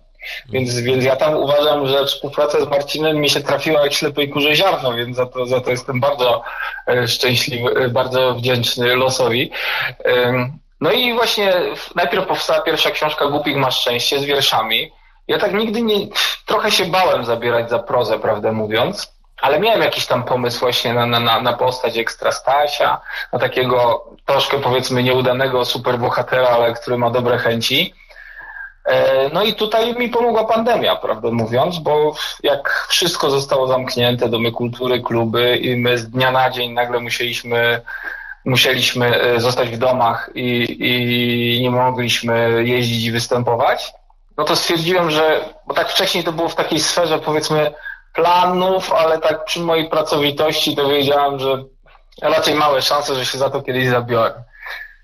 Więc, 0.49 0.79
więc 0.79 1.03
ja 1.03 1.15
tam 1.15 1.35
uważam, 1.35 1.87
że 1.87 2.05
współpraca 2.05 2.65
z 2.65 2.69
Marcinem 2.69 3.17
mi 3.17 3.29
się 3.29 3.41
trafiła 3.41 3.83
jak 3.83 3.93
ślepej 3.93 4.29
kurze 4.29 4.55
ziarno, 4.55 4.93
więc 4.93 5.17
za 5.17 5.25
to, 5.25 5.45
za 5.45 5.61
to 5.61 5.71
jestem 5.71 5.99
bardzo 5.99 6.43
e, 6.87 7.07
szczęśliwy, 7.07 7.69
e, 7.69 7.89
bardzo 7.89 8.33
wdzięczny 8.33 8.95
losowi. 8.95 9.51
No 10.81 10.91
i 10.91 11.13
właśnie 11.13 11.53
najpierw 11.95 12.27
powstała 12.27 12.61
pierwsza 12.61 12.91
książka 12.91 13.27
Głupik 13.27 13.55
masz 13.55 13.79
szczęście 13.79 14.19
z 14.19 14.23
wierszami. 14.23 14.91
Ja 15.27 15.37
tak 15.37 15.53
nigdy 15.53 15.81
nie, 15.81 16.07
trochę 16.45 16.71
się 16.71 16.85
bałem 16.85 17.25
zabierać 17.25 17.69
za 17.69 17.79
prozę, 17.79 18.19
prawdę 18.19 18.51
mówiąc, 18.51 19.16
ale 19.41 19.59
miałem 19.59 19.81
jakiś 19.81 20.05
tam 20.05 20.23
pomysł 20.23 20.59
właśnie 20.59 20.93
na, 20.93 21.05
na, 21.05 21.41
na 21.41 21.53
postać 21.53 21.97
ekstra 21.97 22.31
Stasia, 22.31 23.01
na 23.33 23.39
takiego 23.39 24.05
troszkę 24.25 24.59
powiedzmy 24.59 25.03
nieudanego 25.03 25.65
superbohatera, 25.65 26.49
ale 26.49 26.73
który 26.73 26.97
ma 26.97 27.09
dobre 27.09 27.37
chęci. 27.37 27.93
E, 28.85 29.29
no 29.33 29.43
i 29.43 29.53
tutaj 29.53 29.95
mi 29.95 30.09
pomogła 30.09 30.43
pandemia, 30.43 30.95
prawdę 30.95 31.31
mówiąc, 31.31 31.79
bo 31.79 32.15
jak 32.43 32.87
wszystko 32.89 33.29
zostało 33.29 33.67
zamknięte, 33.67 34.29
domy 34.29 34.51
kultury, 34.51 35.01
kluby 35.01 35.57
i 35.57 35.75
my 35.75 35.97
z 35.97 36.09
dnia 36.09 36.31
na 36.31 36.49
dzień 36.49 36.73
nagle 36.73 36.99
musieliśmy 36.99 37.81
musieliśmy 38.45 39.21
e, 39.21 39.39
zostać 39.39 39.69
w 39.69 39.77
domach 39.77 40.29
i, 40.35 40.77
i 40.79 41.61
nie 41.61 41.71
mogliśmy 41.71 42.63
jeździć 42.65 43.05
i 43.05 43.11
występować, 43.11 43.93
no 44.37 44.43
to 44.43 44.55
stwierdziłem, 44.55 45.11
że, 45.11 45.53
bo 45.67 45.73
tak 45.73 45.89
wcześniej 45.89 46.23
to 46.23 46.31
było 46.31 46.49
w 46.49 46.55
takiej 46.55 46.79
sferze 46.79 47.19
powiedzmy 47.19 47.71
planów, 48.17 48.93
ale 48.93 49.19
tak 49.19 49.45
przy 49.45 49.59
mojej 49.59 49.89
pracowitości 49.89 50.75
to 50.75 50.89
wiedziałem, 50.89 51.39
że 51.39 51.63
raczej 52.21 52.55
małe 52.55 52.81
szanse, 52.81 53.15
że 53.15 53.25
się 53.25 53.37
za 53.37 53.49
to 53.49 53.61
kiedyś 53.61 53.87
zabiorę. 53.87 54.43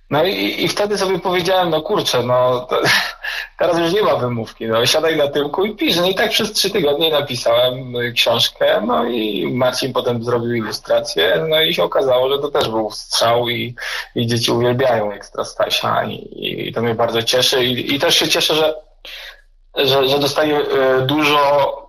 No 0.10 0.24
i, 0.24 0.64
i 0.64 0.68
wtedy 0.68 0.98
sobie 0.98 1.20
powiedziałem, 1.20 1.70
no 1.70 1.82
kurczę, 1.82 2.24
no 2.24 2.60
to, 2.60 2.82
teraz 3.60 3.80
już 3.80 3.94
nie 3.94 4.02
ma 4.02 4.16
wymówki, 4.16 4.68
no 4.68 4.86
siadaj 4.86 5.18
na 5.18 5.28
tyłku 5.28 5.66
i 5.66 5.76
pisz. 5.76 5.98
No 5.98 6.10
i 6.10 6.16
tak 6.16 6.30
przez 6.30 6.52
trzy 6.52 6.70
tygodnie 6.70 7.12
napisałem 7.12 7.94
książkę, 8.16 8.82
no 8.88 9.06
i 9.06 9.48
Marcin 9.54 9.94
potem 9.94 10.24
zrobił 10.24 10.56
ilustrację, 10.56 11.46
no 11.50 11.62
i 11.62 11.74
się 11.74 11.84
okazało, 11.84 12.30
że 12.30 12.40
to 12.40 12.52
też 12.52 12.70
był 12.70 12.92
strzał 12.92 13.50
i, 13.50 13.76
i 14.16 14.28
dzieci 14.28 14.52
uwielbiają 14.52 15.12
Ekstra 15.12 15.46
Stasia 15.46 16.04
i, 16.04 16.68
i 16.68 16.74
to 16.74 16.82
mnie 16.82 16.96
bardzo 16.96 17.24
cieszy 17.24 17.66
i, 17.66 17.96
i 17.96 18.00
też 18.00 18.16
się 18.16 18.28
cieszę, 18.28 18.56
że, 18.56 18.76
że, 19.76 20.08
że 20.08 20.20
dostaję 20.20 20.58
e, 20.58 21.02
dużo 21.02 21.83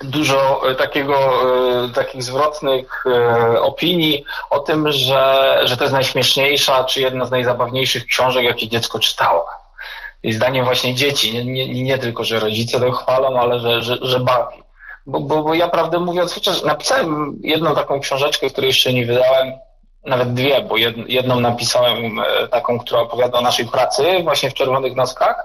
dużo 0.00 0.70
e, 0.70 0.74
takiego, 0.74 1.16
e, 1.84 1.88
takich 1.88 2.22
zwrotnych 2.22 3.04
e, 3.06 3.60
opinii 3.60 4.24
o 4.50 4.58
tym, 4.58 4.92
że, 4.92 5.60
że 5.64 5.76
to 5.76 5.84
jest 5.84 5.94
najśmieszniejsza, 5.94 6.84
czy 6.84 7.00
jedna 7.00 7.26
z 7.26 7.30
najzabawniejszych 7.30 8.06
książek, 8.06 8.44
jakie 8.44 8.68
dziecko 8.68 8.98
czytało. 8.98 9.46
I 10.22 10.32
zdaniem 10.32 10.64
właśnie 10.64 10.94
dzieci, 10.94 11.34
nie, 11.34 11.44
nie, 11.44 11.82
nie 11.82 11.98
tylko, 11.98 12.24
że 12.24 12.40
rodzice 12.40 12.80
to 12.80 12.92
chwalą, 12.92 13.40
ale 13.40 13.60
że, 13.60 13.82
że, 13.82 13.98
że 14.02 14.20
bawi. 14.20 14.62
Bo, 15.06 15.20
bo, 15.20 15.42
bo 15.42 15.54
ja 15.54 15.68
prawdę 15.68 15.98
mówiąc, 15.98 16.34
chociaż 16.34 16.62
napisałem 16.62 17.38
jedną 17.42 17.74
taką 17.74 18.00
książeczkę, 18.00 18.50
której 18.50 18.68
jeszcze 18.68 18.92
nie 18.92 19.06
wydałem, 19.06 19.52
nawet 20.04 20.34
dwie, 20.34 20.62
bo 20.62 20.76
jedną 21.06 21.40
napisałem 21.40 22.20
taką, 22.50 22.78
która 22.78 23.00
opowiada 23.00 23.38
o 23.38 23.40
naszej 23.40 23.66
pracy 23.66 24.20
właśnie 24.22 24.50
w 24.50 24.54
Czerwonych 24.54 24.96
Noskach, 24.96 25.44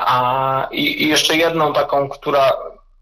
a 0.00 0.68
i 0.70 1.08
jeszcze 1.08 1.36
jedną 1.36 1.72
taką, 1.72 2.08
która 2.08 2.52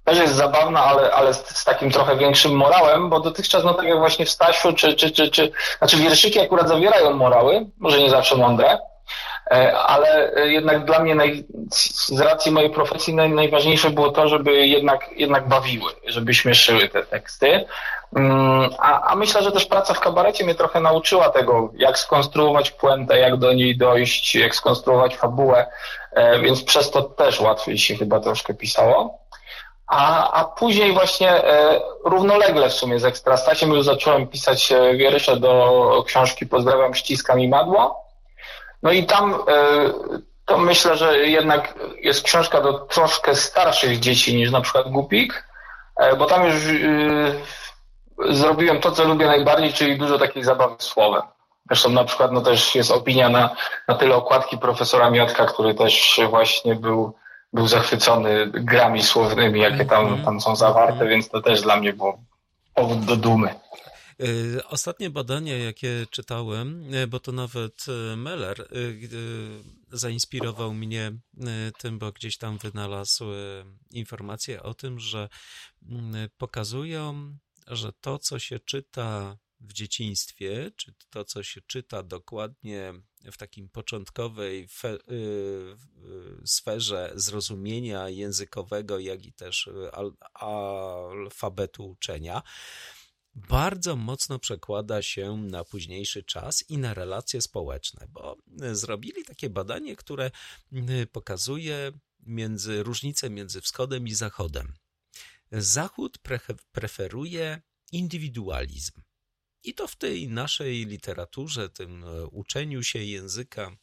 też 0.09 0.19
jest 0.19 0.35
zabawna, 0.35 0.85
ale, 0.85 1.13
ale 1.13 1.35
z, 1.35 1.59
z, 1.59 1.65
takim 1.65 1.91
trochę 1.91 2.17
większym 2.17 2.53
morałem, 2.57 3.11
bo 3.11 3.21
dotychczas, 3.21 3.65
no 3.65 3.75
tak 3.75 3.87
jak 3.87 3.99
właśnie 3.99 4.27
w 4.27 4.31
Stasiu, 4.31 4.73
czy, 4.73 4.95
czy, 4.95 5.11
czy, 5.11 5.31
czy 5.31 5.53
znaczy 5.79 5.97
wierszyki 5.97 6.41
akurat 6.41 6.69
zawierają 6.69 7.13
morały, 7.13 7.67
może 7.79 7.99
nie 7.99 8.11
zawsze 8.11 8.37
mądre, 8.37 8.79
e, 9.51 9.79
ale 9.79 10.33
jednak 10.45 10.85
dla 10.85 10.99
mnie 10.99 11.15
naj, 11.15 11.45
z 12.07 12.21
racji 12.21 12.53
mojej 12.53 12.71
profesji 12.71 13.15
naj, 13.15 13.31
najważniejsze 13.31 13.91
było 13.91 14.11
to, 14.11 14.29
żeby 14.29 14.67
jednak, 14.67 15.11
jednak 15.17 15.49
bawiły, 15.49 15.93
żeby 16.07 16.35
śmieszyły 16.35 16.89
te 16.89 17.03
teksty. 17.03 17.65
Mm, 18.17 18.71
a, 18.79 19.11
a 19.13 19.17
myślę, 19.17 19.43
że 19.43 19.53
też 19.53 19.67
praca 19.67 19.95
w 19.95 20.01
kabarecie 20.01 20.45
mnie 20.45 20.55
trochę 20.55 20.81
nauczyła 20.81 21.31
tego, 21.31 21.73
jak 21.77 21.99
skonstruować 21.99 22.71
puentę, 22.71 23.19
jak 23.19 23.37
do 23.37 23.53
niej 23.53 23.77
dojść, 23.77 24.35
jak 24.35 24.55
skonstruować 24.55 25.17
fabułę, 25.17 25.67
e, 26.13 26.41
więc 26.41 26.63
przez 26.63 26.91
to 26.91 27.03
też 27.03 27.41
łatwiej 27.41 27.79
się 27.79 27.97
chyba 27.97 28.21
troszkę 28.21 28.55
pisało. 28.55 29.19
A, 29.89 30.33
a 30.33 30.45
później 30.45 30.93
właśnie 30.93 31.31
e, 31.31 31.81
równolegle 32.05 32.69
w 32.69 32.75
sumie 32.75 33.01
z 33.01 33.05
Ekstrastasiem 33.05 33.71
już 33.71 33.85
zacząłem 33.85 34.27
pisać 34.27 34.73
e, 34.73 34.97
wiersze 34.97 35.37
do 35.37 36.05
książki 36.07 36.47
Pozdrawiam, 36.47 36.95
ściskam 36.95 37.41
i 37.41 37.49
madło. 37.49 38.05
No 38.83 38.93
i 38.93 39.07
tam 39.07 39.35
e, 39.35 39.37
to 40.49 40.59
myślę, 40.59 40.97
że 40.97 41.19
jednak 41.19 41.75
jest 42.01 42.23
książka 42.23 42.61
do 42.61 42.73
troszkę 42.73 43.35
starszych 43.35 43.99
dzieci 43.99 44.37
niż 44.37 44.51
na 44.51 44.61
przykład 44.61 44.89
Głupik, 44.89 45.49
e, 45.97 46.17
bo 46.17 46.27
tam 46.27 46.47
już 46.47 46.55
e, 46.55 48.35
zrobiłem 48.35 48.81
to, 48.81 48.93
co 48.93 49.05
lubię 49.05 49.27
najbardziej, 49.27 49.73
czyli 49.73 49.99
dużo 49.99 50.19
takiej 50.19 50.45
zabawy 50.45 50.75
słowem. 50.79 51.23
Zresztą 51.67 51.91
na 51.91 52.05
przykład 52.05 52.33
no 52.33 52.41
też 52.41 52.75
jest 52.75 52.91
opinia 52.91 53.29
na, 53.29 53.51
na 53.89 53.95
tyle 53.95 54.17
okładki 54.17 54.59
profesora 54.59 55.11
Miotka, 55.11 55.47
który 55.47 55.75
też 55.75 56.21
właśnie 56.31 56.75
był 56.75 57.15
był 57.53 57.69
zachwycony 57.69 58.51
grami 58.51 59.03
słownymi, 59.03 59.61
jakie 59.61 59.85
tam, 59.85 60.07
mhm. 60.07 60.25
tam 60.25 60.41
są 60.41 60.57
zawarte, 60.57 60.93
mhm. 60.93 61.11
więc 61.11 61.29
to 61.29 61.43
też 61.43 61.63
dla 61.63 61.77
mnie 61.77 61.93
było 61.93 62.19
powód 62.75 63.05
do 63.05 63.17
dumy. 63.17 63.55
Y, 64.23 64.61
ostatnie 64.69 65.11
badanie, 65.11 65.59
jakie 65.59 66.07
czytałem, 66.11 66.95
y, 66.95 67.07
bo 67.07 67.21
to 67.21 67.33
nawet 67.33 67.87
y, 67.89 68.17
Meller 68.17 68.69
zainspirował 69.93 70.75
mnie 70.75 71.13
tym, 71.79 71.99
bo 71.99 72.13
gdzieś 72.13 72.39
tam 72.39 72.59
wynalazł 72.59 73.25
informacje 73.91 74.63
o 74.63 74.75
tym, 74.75 74.99
że 74.99 75.29
pokazują, 76.39 77.37
że 77.67 77.93
to, 78.01 78.19
co 78.19 78.39
się 78.39 78.59
czyta 78.59 79.39
w 79.61 79.73
dzieciństwie, 79.73 80.71
czy 80.77 80.93
to, 81.11 81.25
co 81.25 81.43
się 81.43 81.61
czyta 81.67 82.03
dokładnie 82.03 82.95
w 83.33 83.37
takim 83.37 83.69
początkowej 83.69 84.69
fe, 84.69 84.95
y, 84.95 84.99
y, 85.13 85.77
sferze 86.45 87.13
zrozumienia 87.15 88.09
językowego, 88.09 88.99
jak 88.99 89.27
i 89.27 89.33
też 89.33 89.71
al, 89.93 90.13
alfabetu 90.35 91.87
uczenia, 91.87 92.43
bardzo 93.35 93.97
mocno 93.97 94.39
przekłada 94.39 95.03
się 95.03 95.37
na 95.37 95.65
późniejszy 95.65 96.23
czas 96.23 96.65
i 96.71 96.79
na 96.79 96.95
relacje 96.95 97.41
społeczne, 97.41 98.07
bo 98.09 98.37
zrobili 98.73 99.25
takie 99.25 99.51
badanie, 99.51 99.97
które 99.97 100.31
y, 100.73 101.07
pokazuje 101.07 101.93
między 102.21 102.83
różnicę 102.83 103.31
między 103.31 103.61
wschodem 103.61 104.07
i 104.07 104.15
zachodem. 104.15 104.75
Zachód 105.53 106.19
pre, 106.19 106.41
preferuje 106.73 107.63
indywidualizm 107.93 109.01
i 109.63 109.75
to 109.75 109.89
w 109.89 109.97
tej 109.97 110.29
naszej 110.29 110.87
literaturze, 110.87 111.69
tym 111.69 112.05
e, 112.05 112.27
uczeniu 112.27 112.83
się 112.83 112.99
języka, 112.99 113.77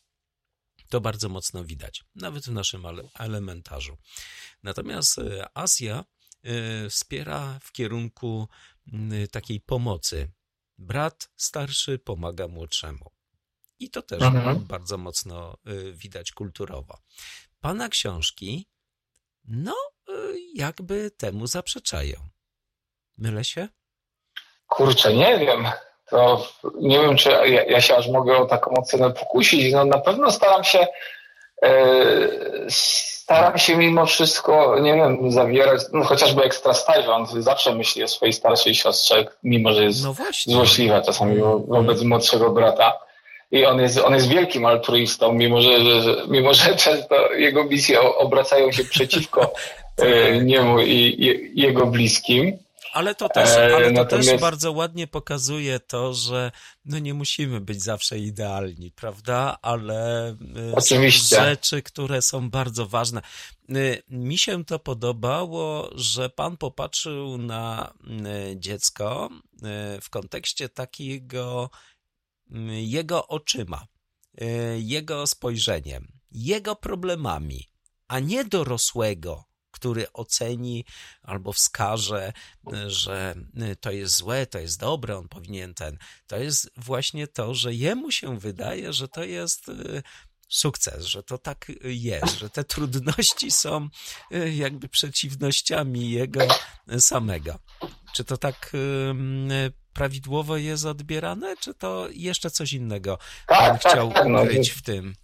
to 0.89 1.01
bardzo 1.01 1.29
mocno 1.29 1.63
widać, 1.63 2.03
nawet 2.15 2.45
w 2.45 2.51
naszym 2.51 2.83
elementarzu. 3.13 3.97
Natomiast 4.63 5.19
e, 5.19 5.57
Azja 5.57 6.05
e, 6.43 6.89
wspiera 6.89 7.59
w 7.63 7.71
kierunku 7.71 8.47
takiej 9.31 9.61
pomocy. 9.61 10.31
Brat 10.77 11.31
starszy 11.35 11.99
pomaga 11.99 12.47
młodszemu. 12.47 13.11
I 13.79 13.89
to 13.89 14.01
też 14.01 14.21
mhm. 14.21 14.65
bardzo 14.65 14.97
mocno 14.97 15.57
widać 15.93 16.31
kulturowo. 16.31 17.01
Pana 17.59 17.89
książki, 17.89 18.67
no, 19.43 19.75
jakby 20.53 21.11
temu 21.11 21.47
zaprzeczają. 21.47 22.29
Mylę 23.17 23.43
się? 23.43 23.69
Kurczę, 24.67 25.13
nie 25.13 25.37
wiem. 25.37 25.67
To 26.09 26.47
nie 26.79 26.99
wiem, 26.99 27.17
czy 27.17 27.29
ja, 27.29 27.63
ja 27.63 27.81
się 27.81 27.95
aż 27.95 28.07
mogę 28.07 28.37
o 28.37 28.45
taką 28.45 28.71
ocenę 28.71 29.11
pokusić. 29.11 29.73
No 29.73 29.85
na 29.85 29.97
pewno 29.97 30.31
staram 30.31 30.63
się 30.63 30.87
e, 31.63 31.69
staram 33.25 33.57
się 33.57 33.77
mimo 33.77 34.05
wszystko, 34.05 34.79
nie 34.79 34.93
wiem, 34.93 35.31
zawierać, 35.31 35.81
no 35.93 36.03
chociażby 36.03 36.43
ekstra 36.43 36.73
stajże, 36.73 37.13
on 37.13 37.27
zawsze 37.41 37.75
myśli 37.75 38.03
o 38.03 38.07
swojej 38.07 38.33
starszej 38.33 38.75
siostrze, 38.75 39.25
mimo 39.43 39.73
że 39.73 39.83
jest 39.83 40.03
no 40.03 40.13
złośliwa 40.47 41.01
czasami 41.01 41.41
wobec 41.67 42.01
młodszego 42.01 42.49
brata. 42.49 42.99
I 43.51 43.65
on 43.65 43.81
jest, 43.81 43.97
on 43.97 44.13
jest 44.13 44.27
wielkim 44.27 44.65
altruistą, 44.65 45.33
mimo 45.33 45.61
że, 45.61 46.01
że, 46.01 46.15
mimo 46.27 46.53
że 46.53 46.75
często 46.75 47.33
jego 47.33 47.63
misje 47.63 48.01
obracają 48.01 48.71
się 48.71 48.83
przeciwko 48.83 49.53
e, 49.97 50.31
niemu 50.41 50.79
i, 50.79 51.15
i 51.19 51.51
jego 51.61 51.85
bliskim. 51.85 52.57
Ale 52.95 53.15
to 53.15 53.29
też, 53.29 53.49
e, 53.49 53.75
ale 53.75 53.87
to 53.87 53.93
Natomiast... 53.93 54.29
też 54.29 54.41
bardzo 54.41 54.71
ładnie 54.71 55.07
pokazuje 55.07 55.79
to, 55.79 56.13
że 56.13 56.51
no 56.85 56.99
nie 56.99 57.13
musimy 57.13 57.61
być 57.61 57.83
zawsze 57.83 58.19
idealni, 58.19 58.91
prawda? 58.91 59.57
Ale 59.61 60.29
e, 60.29 60.35
Oczywiście. 60.75 61.35
są 61.35 61.41
rzeczy, 61.41 61.81
które 61.81 62.21
są 62.21 62.49
bardzo 62.49 62.85
ważne. 62.85 63.21
E, 63.21 63.73
mi 64.09 64.37
się 64.37 64.65
to 64.65 64.79
podobało, 64.79 65.89
że 65.95 66.29
pan 66.29 66.57
popatrzył 66.57 67.37
na 67.37 67.93
dziecko 68.55 69.29
w 70.01 70.09
kontekście 70.09 70.69
takiego 70.69 71.69
jego 72.69 73.27
oczyma, 73.27 73.87
jego 74.77 75.27
spojrzeniem, 75.27 76.07
jego 76.31 76.75
problemami 76.75 77.69
a 78.07 78.19
nie 78.19 78.45
dorosłego, 78.45 79.43
który 79.75 80.11
oceni 80.13 80.85
albo 81.23 81.53
wskaże, 81.53 82.33
że 82.87 83.35
to 83.81 83.91
jest 83.91 84.15
złe, 84.15 84.45
to 84.45 84.59
jest 84.59 84.79
dobre, 84.79 85.17
on 85.17 85.27
powinien 85.27 85.73
ten. 85.73 85.97
To 86.27 86.37
jest 86.37 86.71
właśnie 86.77 87.27
to, 87.27 87.53
że 87.53 87.73
jemu 87.73 88.11
się 88.11 88.39
wydaje, 88.39 88.93
że 88.93 89.07
to 89.07 89.23
jest 89.23 89.69
y, 89.69 90.03
sukces, 90.49 91.05
że 91.05 91.23
to 91.23 91.37
tak 91.37 91.71
jest, 91.83 92.39
że 92.39 92.49
te 92.49 92.63
trudności 92.63 93.51
są 93.51 93.89
y, 94.33 94.53
jakby 94.53 94.89
przeciwnościami 94.89 96.11
jego 96.11 96.47
samego. 96.99 97.59
Czy 98.15 98.23
to 98.23 98.37
tak 98.37 98.71
prawidłowo 99.93 100.57
jest 100.57 100.85
odbierane, 100.85 101.57
czy 101.57 101.73
to 101.73 102.07
jeszcze 102.11 102.51
coś 102.51 102.73
innego 102.73 103.17
tak, 103.47 103.59
pan 103.59 103.79
tak, 103.79 103.91
chciał 103.91 104.11
tak, 104.11 104.27
no, 104.27 104.41
ukryć 104.41 104.69
w 104.69 104.81
tym? 104.81 105.15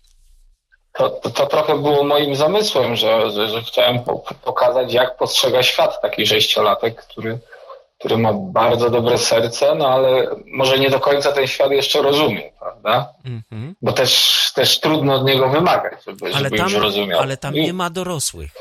To, 0.94 1.10
to, 1.10 1.30
to, 1.30 1.48
trochę 1.48 1.78
było 1.78 2.04
moim 2.04 2.36
zamysłem, 2.36 2.96
że, 2.96 3.32
że, 3.32 3.50
że 3.50 3.62
chciałem 3.62 4.04
po, 4.04 4.24
pokazać, 4.44 4.94
jak 4.94 5.18
postrzega 5.18 5.64
świat 5.64 6.02
taki 6.02 6.28
sześciolatek, 6.28 7.06
który, 7.06 7.40
który 8.00 8.18
ma 8.18 8.34
bardzo 8.34 8.90
dobre 8.90 9.18
serce, 9.18 9.76
no 9.76 9.88
ale 9.88 10.28
może 10.46 10.80
nie 10.80 10.90
do 10.90 11.00
końca 11.00 11.32
ten 11.32 11.48
świat 11.48 11.72
jeszcze 11.72 12.02
rozumie, 12.02 12.52
prawda? 12.60 13.14
Mm-hmm. 13.26 13.74
Bo 13.82 13.94
też, 13.94 14.52
też 14.56 14.80
trudno 14.80 15.16
od 15.16 15.26
niego 15.26 15.50
wymagać, 15.50 16.04
żeby, 16.08 16.26
ale 16.26 16.44
żeby 16.44 16.58
tam, 16.58 16.72
już 16.72 16.82
rozumiał. 16.82 17.20
Ale 17.20 17.38
tam 17.38 17.54
nie 17.54 17.74
ma 17.74 17.90
dorosłych 17.90 18.52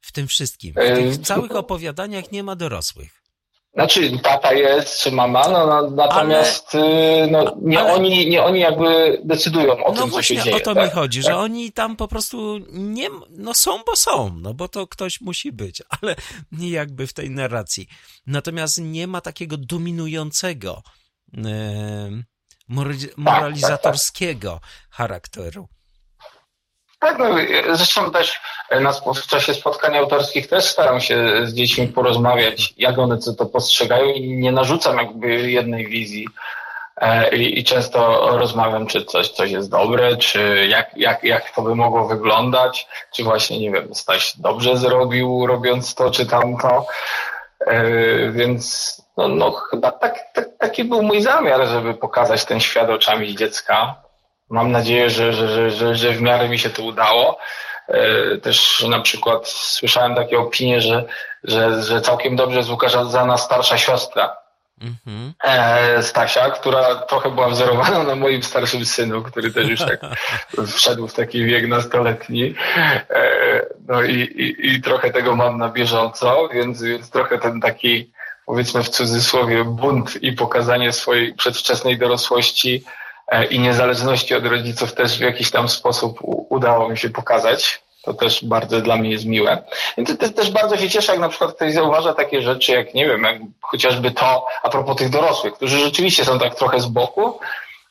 w 0.00 0.12
tym 0.12 0.26
wszystkim. 0.26 0.72
W 0.72 0.76
tych 0.76 1.18
całych 1.18 1.56
opowiadaniach 1.56 2.32
nie 2.32 2.42
ma 2.42 2.56
dorosłych. 2.56 3.21
Znaczy, 3.74 4.18
tata 4.22 4.52
jest, 4.52 5.00
czy 5.00 5.12
mama, 5.12 5.48
no, 5.48 5.66
no 5.66 5.90
natomiast 5.90 6.74
ale, 6.74 7.26
no, 7.26 7.56
nie, 7.62 7.80
ale, 7.80 7.94
oni, 7.94 8.28
nie 8.28 8.44
oni 8.44 8.60
jakby 8.60 9.20
decydują 9.24 9.84
o 9.84 9.92
no 9.92 10.02
tym, 10.02 10.10
co 10.10 10.22
się 10.22 10.36
dzieje. 10.36 10.56
o 10.56 10.60
to 10.60 10.74
tak? 10.74 10.84
mi 10.84 10.90
chodzi, 10.90 11.22
tak? 11.22 11.32
że 11.32 11.38
oni 11.38 11.72
tam 11.72 11.96
po 11.96 12.08
prostu 12.08 12.58
nie, 12.72 13.08
no 13.30 13.54
są, 13.54 13.82
bo 13.86 13.96
są, 13.96 14.36
no 14.40 14.54
bo 14.54 14.68
to 14.68 14.86
ktoś 14.86 15.20
musi 15.20 15.52
być, 15.52 15.82
ale 16.00 16.16
nie 16.52 16.70
jakby 16.70 17.06
w 17.06 17.12
tej 17.12 17.30
narracji. 17.30 17.88
Natomiast 18.26 18.80
nie 18.80 19.06
ma 19.06 19.20
takiego 19.20 19.56
dominującego, 19.56 20.82
e, 21.36 22.22
moralizatorskiego 23.16 24.60
charakteru. 24.90 25.68
Tak, 27.02 27.18
no, 27.18 27.26
zresztą 27.72 28.10
też 28.10 28.40
na, 28.80 28.92
w 28.92 29.26
czasie 29.26 29.54
spotkań 29.54 29.96
autorskich 29.96 30.48
też 30.48 30.64
staram 30.64 31.00
się 31.00 31.46
z 31.46 31.54
dziećmi 31.54 31.88
porozmawiać, 31.88 32.74
jak 32.76 32.98
one 32.98 33.18
to 33.38 33.46
postrzegają 33.46 34.12
i 34.12 34.36
nie 34.36 34.52
narzucam 34.52 34.98
jakby 34.98 35.50
jednej 35.50 35.86
wizji. 35.86 36.28
E, 36.96 37.36
I, 37.36 37.58
I, 37.58 37.64
często 37.64 38.28
rozmawiam, 38.38 38.86
czy 38.86 39.04
coś, 39.04 39.28
coś 39.28 39.50
jest 39.50 39.70
dobre, 39.70 40.16
czy 40.16 40.66
jak, 40.68 40.96
jak, 40.96 41.24
jak 41.24 41.50
to 41.50 41.62
by 41.62 41.74
mogło 41.74 42.08
wyglądać, 42.08 42.88
czy 43.14 43.24
właśnie, 43.24 43.60
nie 43.60 43.70
wiem, 43.70 43.94
Staś 43.94 44.36
dobrze 44.36 44.76
zrobił, 44.76 45.46
robiąc 45.46 45.94
to, 45.94 46.10
czy 46.10 46.26
tamto. 46.26 46.86
E, 47.66 47.84
więc 48.30 48.96
no, 49.16 49.28
no 49.28 49.50
chyba 49.50 49.90
tak, 49.92 50.18
tak, 50.34 50.48
taki 50.58 50.84
był 50.84 51.02
mój 51.02 51.22
zamiar, 51.22 51.66
żeby 51.66 51.94
pokazać 51.94 52.44
ten 52.44 52.60
świat 52.60 52.90
oczami 52.90 53.36
dziecka. 53.36 54.02
Mam 54.52 54.72
nadzieję, 54.72 55.10
że, 55.10 55.32
że, 55.32 55.70
że, 55.70 55.96
że 55.96 56.12
w 56.12 56.22
miarę 56.22 56.48
mi 56.48 56.58
się 56.58 56.70
to 56.70 56.82
udało. 56.82 57.38
E, 57.88 58.36
też 58.38 58.86
na 58.88 59.00
przykład 59.00 59.48
słyszałem 59.48 60.14
takie 60.14 60.38
opinie, 60.38 60.80
że, 60.80 61.04
że, 61.44 61.82
że 61.82 62.00
całkiem 62.00 62.36
dobrze 62.36 62.58
jest 62.58 62.70
Łukasza 62.70 63.04
Zana 63.04 63.38
starsza 63.38 63.78
siostra 63.78 64.36
mm-hmm. 64.80 66.02
Stasia, 66.02 66.50
która 66.50 66.94
trochę 66.94 67.30
była 67.30 67.48
wzorowana 67.48 68.02
na 68.02 68.14
moim 68.14 68.42
starszym 68.42 68.84
synu, 68.84 69.22
który 69.22 69.52
też 69.52 69.68
już 69.68 69.80
tak 69.80 70.00
wszedł 70.76 71.08
w 71.08 71.14
taki 71.14 71.44
wiek 71.44 71.68
nastoletni. 71.68 72.54
E, 73.10 73.66
no 73.88 74.02
i, 74.02 74.14
i, 74.20 74.74
i 74.76 74.82
trochę 74.82 75.10
tego 75.10 75.36
mam 75.36 75.58
na 75.58 75.68
bieżąco, 75.68 76.48
więc, 76.54 76.82
więc 76.82 77.10
trochę 77.10 77.38
ten 77.38 77.60
taki 77.60 78.12
powiedzmy 78.46 78.82
w 78.82 78.88
cudzysłowie 78.88 79.64
bunt 79.64 80.22
i 80.22 80.32
pokazanie 80.32 80.92
swojej 80.92 81.34
przedwczesnej 81.34 81.98
dorosłości 81.98 82.84
E, 82.84 82.98
i 83.50 83.58
niezależności 83.58 84.34
od 84.34 84.46
rodziców 84.46 84.94
też 84.94 85.18
w 85.18 85.20
jakiś 85.20 85.50
tam 85.50 85.68
sposób 85.68 86.18
udało 86.48 86.88
mi 86.88 86.98
się 86.98 87.10
pokazać. 87.10 87.82
To 88.02 88.14
też 88.14 88.44
bardzo 88.44 88.80
dla 88.80 88.96
mnie 88.96 89.10
jest 89.10 89.24
miłe. 89.24 89.62
Więc 89.96 90.18
też, 90.18 90.34
też 90.34 90.50
bardzo 90.50 90.76
się 90.76 90.90
cieszę, 90.90 91.12
jak 91.12 91.20
na 91.20 91.28
przykład 91.28 91.54
ktoś 91.54 91.72
zauważa 91.72 92.14
takie 92.14 92.42
rzeczy, 92.42 92.72
jak 92.72 92.94
nie 92.94 93.06
wiem, 93.06 93.22
jak 93.22 93.36
chociażby 93.60 94.10
to 94.10 94.46
a 94.62 94.68
propos 94.68 94.96
tych 94.96 95.10
dorosłych, 95.10 95.54
którzy 95.54 95.78
rzeczywiście 95.78 96.24
są 96.24 96.38
tak 96.38 96.54
trochę 96.54 96.80
z 96.80 96.86
boku, 96.86 97.40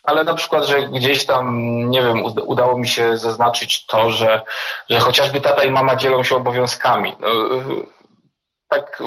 ale 0.04 0.24
na 0.24 0.34
przykład, 0.34 0.66
że 0.66 0.82
gdzieś 0.82 1.26
tam, 1.26 1.64
nie 1.90 2.02
wiem, 2.02 2.26
udało 2.26 2.78
mi 2.78 2.88
się 2.88 3.18
zaznaczyć 3.18 3.86
to, 3.86 4.12
że, 4.12 4.42
że 4.90 5.00
chociażby 5.00 5.42
tata 5.42 5.64
i 5.64 5.72
mama 5.72 5.96
dzielą 5.96 6.24
się 6.24 6.36
obowiązkami. 6.36 7.16
No, 7.20 7.30
tak 8.70 9.04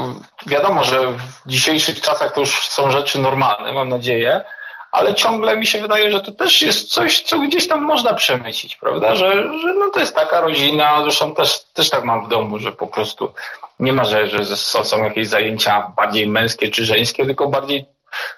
wiadomo, 0.47 0.85
że 0.85 1.13
w 1.13 1.43
dzisiejszych 1.47 2.01
czasach 2.01 2.33
to 2.33 2.41
już 2.41 2.69
są 2.69 2.91
rzeczy 2.91 3.19
normalne, 3.19 3.73
mam 3.73 3.89
nadzieję, 3.89 4.45
ale 4.95 5.15
ciągle 5.15 5.57
mi 5.57 5.67
się 5.67 5.81
wydaje, 5.81 6.11
że 6.11 6.21
to 6.21 6.33
też 6.33 6.63
jest 6.63 6.93
coś, 6.93 7.23
co 7.23 7.39
gdzieś 7.39 7.69
tam 7.69 7.83
można 7.83 8.15
przemycić, 8.15 8.77
prawda? 8.77 9.15
Że, 9.15 9.33
że 9.33 9.75
no 9.75 9.91
to 9.91 10.01
jest 10.01 10.15
taka 10.15 10.41
rodzina, 10.41 11.03
zresztą 11.03 11.35
też, 11.35 11.65
też 11.65 11.91
tak 11.91 12.05
mam 12.05 12.25
w 12.25 12.29
domu, 12.29 12.59
że 12.59 12.73
po 12.73 12.87
prostu 12.87 13.33
nie 13.81 13.93
ma, 13.93 14.05
że, 14.05 14.29
że 14.29 14.57
są 14.57 15.05
jakieś 15.05 15.29
zajęcia 15.29 15.93
bardziej 15.97 16.27
męskie 16.27 16.69
czy 16.71 16.85
żeńskie, 16.85 17.27
tylko 17.27 17.49
bardziej 17.49 17.85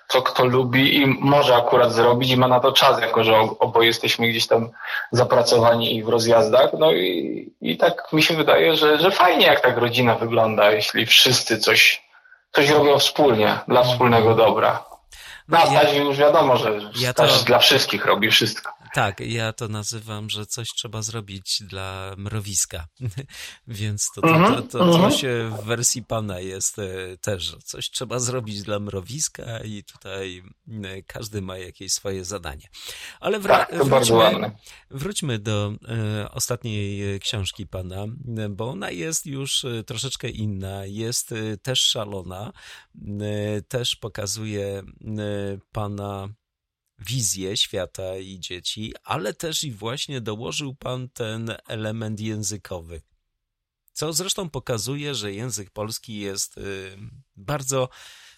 co 0.09 0.23
kto 0.23 0.45
lubi 0.45 0.97
i 0.97 1.07
może 1.07 1.57
akurat 1.57 1.92
zrobić 1.92 2.31
i 2.31 2.37
ma 2.37 2.49
na 2.49 2.61
to 2.61 2.73
czas, 2.73 3.01
jako 3.01 3.25
że 3.25 3.38
oboje 3.59 3.87
jesteśmy 3.87 4.29
gdzieś 4.29 4.47
tam 4.47 4.71
zapracowani 5.12 5.97
i 5.97 6.03
w 6.03 6.09
rozjazdach. 6.09 6.71
No 6.79 6.92
i, 6.92 7.51
i 7.61 7.77
tak 7.77 8.12
mi 8.12 8.23
się 8.23 8.35
wydaje, 8.35 8.77
że, 8.77 8.99
że 8.99 9.11
fajnie 9.11 9.47
jak 9.47 9.61
tak 9.61 9.77
rodzina 9.77 10.14
wygląda, 10.14 10.73
jeśli 10.73 11.07
wszyscy 11.07 11.59
coś, 11.59 12.03
coś 12.53 12.71
robią 12.71 12.99
wspólnie, 12.99 13.59
dla 13.69 13.83
wspólnego 13.83 14.35
dobra. 14.35 14.96
No, 15.49 15.59
Na 15.59 15.83
ja, 15.83 15.93
już 15.93 16.17
wiadomo, 16.17 16.57
że 16.57 16.79
ja 16.97 17.15
to, 17.15 17.27
dla 17.47 17.59
wszystkich 17.59 18.07
robi 18.07 18.31
wszystko. 18.31 18.76
Tak, 18.97 19.21
ja 19.21 19.53
to 19.53 19.69
nazywam, 19.69 20.31
że 20.31 20.47
coś 20.47 20.69
trzeba 20.69 21.03
zrobić 21.03 21.63
dla 21.63 22.15
mrowiska. 22.19 22.87
Więc 23.69 24.11
to, 24.15 24.21
to, 24.21 24.29
to, 24.29 24.35
mhm, 24.35 24.55
to, 24.55 24.79
to, 24.79 24.93
coś 24.93 25.25
mhm. 25.25 25.63
w 25.63 25.65
wersji 25.65 26.03
pana 26.05 26.41
jest 26.41 26.79
e, 26.79 27.17
też. 27.21 27.57
Coś 27.65 27.91
trzeba 27.91 28.19
zrobić 28.19 28.63
dla 28.63 28.79
mrowiska 28.79 29.61
i 29.65 29.85
tutaj 29.85 30.43
e, 30.85 31.03
każdy 31.03 31.43
ma 31.43 31.59
jakieś 31.59 31.93
swoje 31.93 32.25
zadanie. 32.25 32.69
Ale 33.21 33.41
wra- 33.41 33.67
tak, 33.67 33.85
wróćmy, 33.85 34.51
wróćmy 34.91 35.39
do 35.39 35.73
e, 35.89 36.31
ostatniej 36.31 37.21
książki 37.21 37.67
pana, 37.67 38.07
bo 38.51 38.69
ona 38.69 38.91
jest 38.91 39.27
już 39.27 39.67
troszeczkę 39.87 40.29
inna, 40.29 40.87
jest 40.87 41.35
też 41.63 41.81
szalona, 41.81 42.53
też 43.69 43.97
pokazuje 43.97 44.83
pana 45.73 46.29
wizję 46.99 47.57
świata 47.57 48.17
i 48.17 48.41
dzieci, 48.41 48.95
ale 49.05 49.35
też 49.35 49.65
i 49.65 49.73
właśnie 49.73 50.21
dołożył 50.21 50.75
pan 50.75 51.09
ten 51.09 51.55
element 51.67 52.21
językowy. 52.21 53.03
Co 53.93 54.13
zresztą 54.13 54.51
pokazuje, 54.51 55.15
że 55.15 55.33
język 55.33 55.71
polski 55.71 56.19
jest 56.19 56.59
y, 56.59 56.97
bardzo 57.37 57.89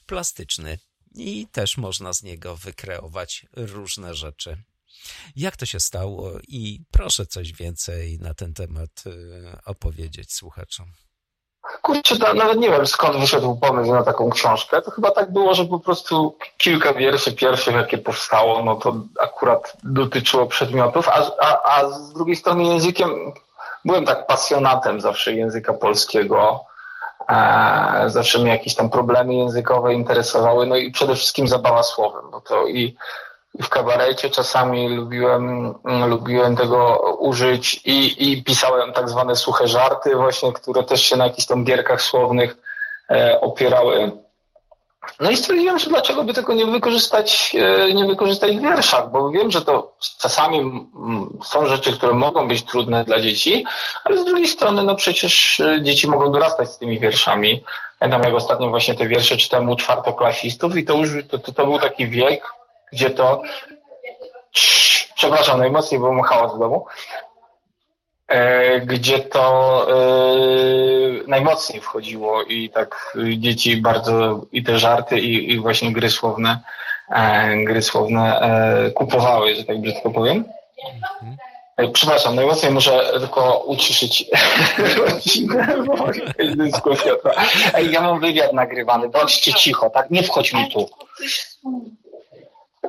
plastyczny 0.07 0.79
i 1.15 1.47
też 1.53 1.77
można 1.77 2.13
z 2.13 2.23
niego 2.23 2.57
wykreować 2.57 3.47
różne 3.53 4.15
rzeczy. 4.15 4.63
Jak 5.37 5.57
to 5.57 5.67
się 5.67 5.81
stało 5.81 6.39
i 6.49 6.85
proszę 6.91 7.27
coś 7.27 7.53
więcej 7.53 8.19
na 8.19 8.35
ten 8.35 8.55
temat 8.55 9.05
y, 9.07 9.65
opowiedzieć 9.65 10.33
słuchaczom. 10.33 10.93
Kurczę, 11.83 12.35
nawet 12.35 12.59
nie 12.59 12.71
wiem 12.71 12.87
skąd 12.87 13.17
wyszedł 13.17 13.57
pomysł 13.57 13.93
na 13.93 14.03
taką 14.03 14.31
książkę. 14.31 14.83
To 14.83 14.91
chyba 14.91 15.11
tak 15.11 15.33
było, 15.33 15.55
że 15.55 15.65
po 15.65 15.81
prostu 15.81 16.37
kilka 16.59 16.95
wierszy 16.95 17.33
pierwszych, 17.33 17.75
jakie 17.75 17.99
powstało, 17.99 18.63
no 18.63 18.77
to 18.77 18.97
akurat 19.21 19.77
dotyczyło 19.85 20.47
przedmiotów, 20.47 21.09
a, 21.09 21.31
a, 21.41 21.63
a 21.63 21.91
z 21.91 22.13
drugiej 22.13 22.37
strony 22.37 22.65
językiem 22.65 23.33
byłem 23.85 24.05
tak 24.05 24.27
pasjonatem 24.27 25.01
zawsze 25.01 25.33
języka 25.33 25.73
polskiego. 25.73 26.65
E, 27.29 28.05
zawsze 28.07 28.39
mnie 28.39 28.51
jakieś 28.51 28.75
tam 28.75 28.91
problemy 28.91 29.35
językowe 29.35 29.95
interesowały, 29.95 30.67
no 30.67 30.77
i 30.77 30.91
przede 30.91 31.15
wszystkim 31.15 31.49
zabawa 31.49 31.83
słowem, 31.83 32.31
bo 32.31 32.41
to 32.41 32.67
i 32.67 32.97
w 33.63 33.69
kabarecie 33.69 34.31
czasami 34.31 34.89
lubiłem, 34.89 35.75
lubiłem 36.07 36.57
tego 36.57 36.99
użyć 37.19 37.81
i, 37.85 38.31
i 38.33 38.45
pisałem 38.45 38.93
tak 38.93 39.09
zwane 39.09 39.37
suche 39.37 39.69
żarty 39.69 40.17
właśnie, 40.17 40.53
które 40.53 40.85
też 40.85 41.03
się 41.03 41.17
na 41.17 41.25
jakichś 41.25 41.47
tam 41.47 41.65
gierkach 41.65 42.03
słownych 42.03 42.57
e, 43.11 43.41
opierały. 43.41 44.13
No 45.21 45.31
i 45.31 45.37
stwierdziłem, 45.37 45.79
że 45.79 45.91
dlaczego 45.91 46.25
by 46.25 46.35
tego 46.35 46.55
nie 46.55 46.67
wykorzystać, 46.67 47.57
e, 47.59 47.95
nie 47.95 48.07
wykorzystać 48.07 48.57
w 48.57 48.61
wierszach, 48.61 49.11
bo 49.11 49.31
wiem, 49.31 49.51
że 49.51 49.63
to 49.63 49.97
czasami 50.19 50.89
są 51.45 51.67
rzeczy, 51.67 51.93
które 51.93 52.15
mogą 52.15 52.49
być 52.49 52.63
trudne 52.63 53.05
dla 53.05 53.21
dzieci, 53.21 53.65
ale 54.05 54.19
z 54.19 54.25
drugiej 54.25 54.49
strony, 54.49 54.83
no 54.83 54.95
przecież 54.95 55.61
e, 55.61 55.83
dzieci 55.83 56.09
mogą 56.09 56.33
dorastać 56.33 56.71
z 56.71 56.79
tymi 56.79 57.01
wierszami. 57.01 57.65
Pamiętam, 57.99 58.23
jak 58.23 58.35
ostatnio 58.35 58.69
właśnie 58.69 58.95
te 58.95 59.09
wiersze 59.09 59.37
czytałem 59.37 59.71
u 59.71 59.77
czwartoklasistów 59.77 60.77
i 60.77 60.85
to 60.85 60.97
już 60.97 61.11
to, 61.29 61.39
to, 61.39 61.53
to 61.53 61.67
był 61.67 61.79
taki 61.79 62.09
wiek, 62.09 62.58
gdzie 62.93 63.11
to 63.11 63.43
przepraszam 65.15 65.59
najmocniej, 65.59 66.01
bo 66.01 66.13
mam 66.13 66.25
hałas 66.25 66.55
w 66.55 66.59
domu. 66.59 66.87
e, 68.29 68.81
gdzie 68.81 69.19
to 69.19 69.87
najmocniej 71.27 71.81
wchodziło 71.81 72.43
i 72.43 72.71
tak 72.71 73.17
dzieci 73.37 73.77
bardzo 73.77 74.41
i 74.53 74.63
te 74.63 74.79
żarty 74.79 75.21
i, 75.21 75.53
i 75.53 75.59
właśnie 75.59 75.93
gry 75.93 76.11
słowne, 76.11 76.61
gry 77.65 77.83
słowne 77.83 78.41
kupowały, 78.95 79.55
że 79.55 79.65
tak 79.65 79.81
brzydko 79.81 80.11
powiem. 80.11 80.45
Przepraszam, 81.93 82.35
najmocniej 82.35 82.73
muszę 82.73 83.13
tylko 83.19 83.59
uciszyć 83.59 84.25
bo 85.87 86.13
jest 86.39 86.57
dyskusja. 86.57 87.13
Ej, 87.75 87.93
ja 87.93 88.01
mam 88.01 88.21
wywiad 88.21 88.53
nagrywany, 88.53 89.09
bądźcie 89.09 89.55
cicho, 89.55 89.91
tak? 89.91 90.11
Nie 90.11 90.23
wchodź 90.23 90.53
mi 90.53 90.71
tu. 90.71 90.89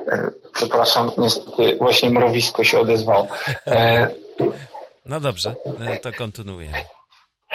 E, 0.08 0.30
przepraszam, 0.54 1.10
niestety 1.18 1.76
właśnie 1.76 2.10
mrowisko 2.10 2.64
się 2.64 2.80
odezwało. 2.80 3.26
E, 3.66 4.08
no 5.06 5.20
dobrze, 5.20 5.54
e, 5.80 5.96
to 5.96 6.12
kontynuuję. 6.12 6.72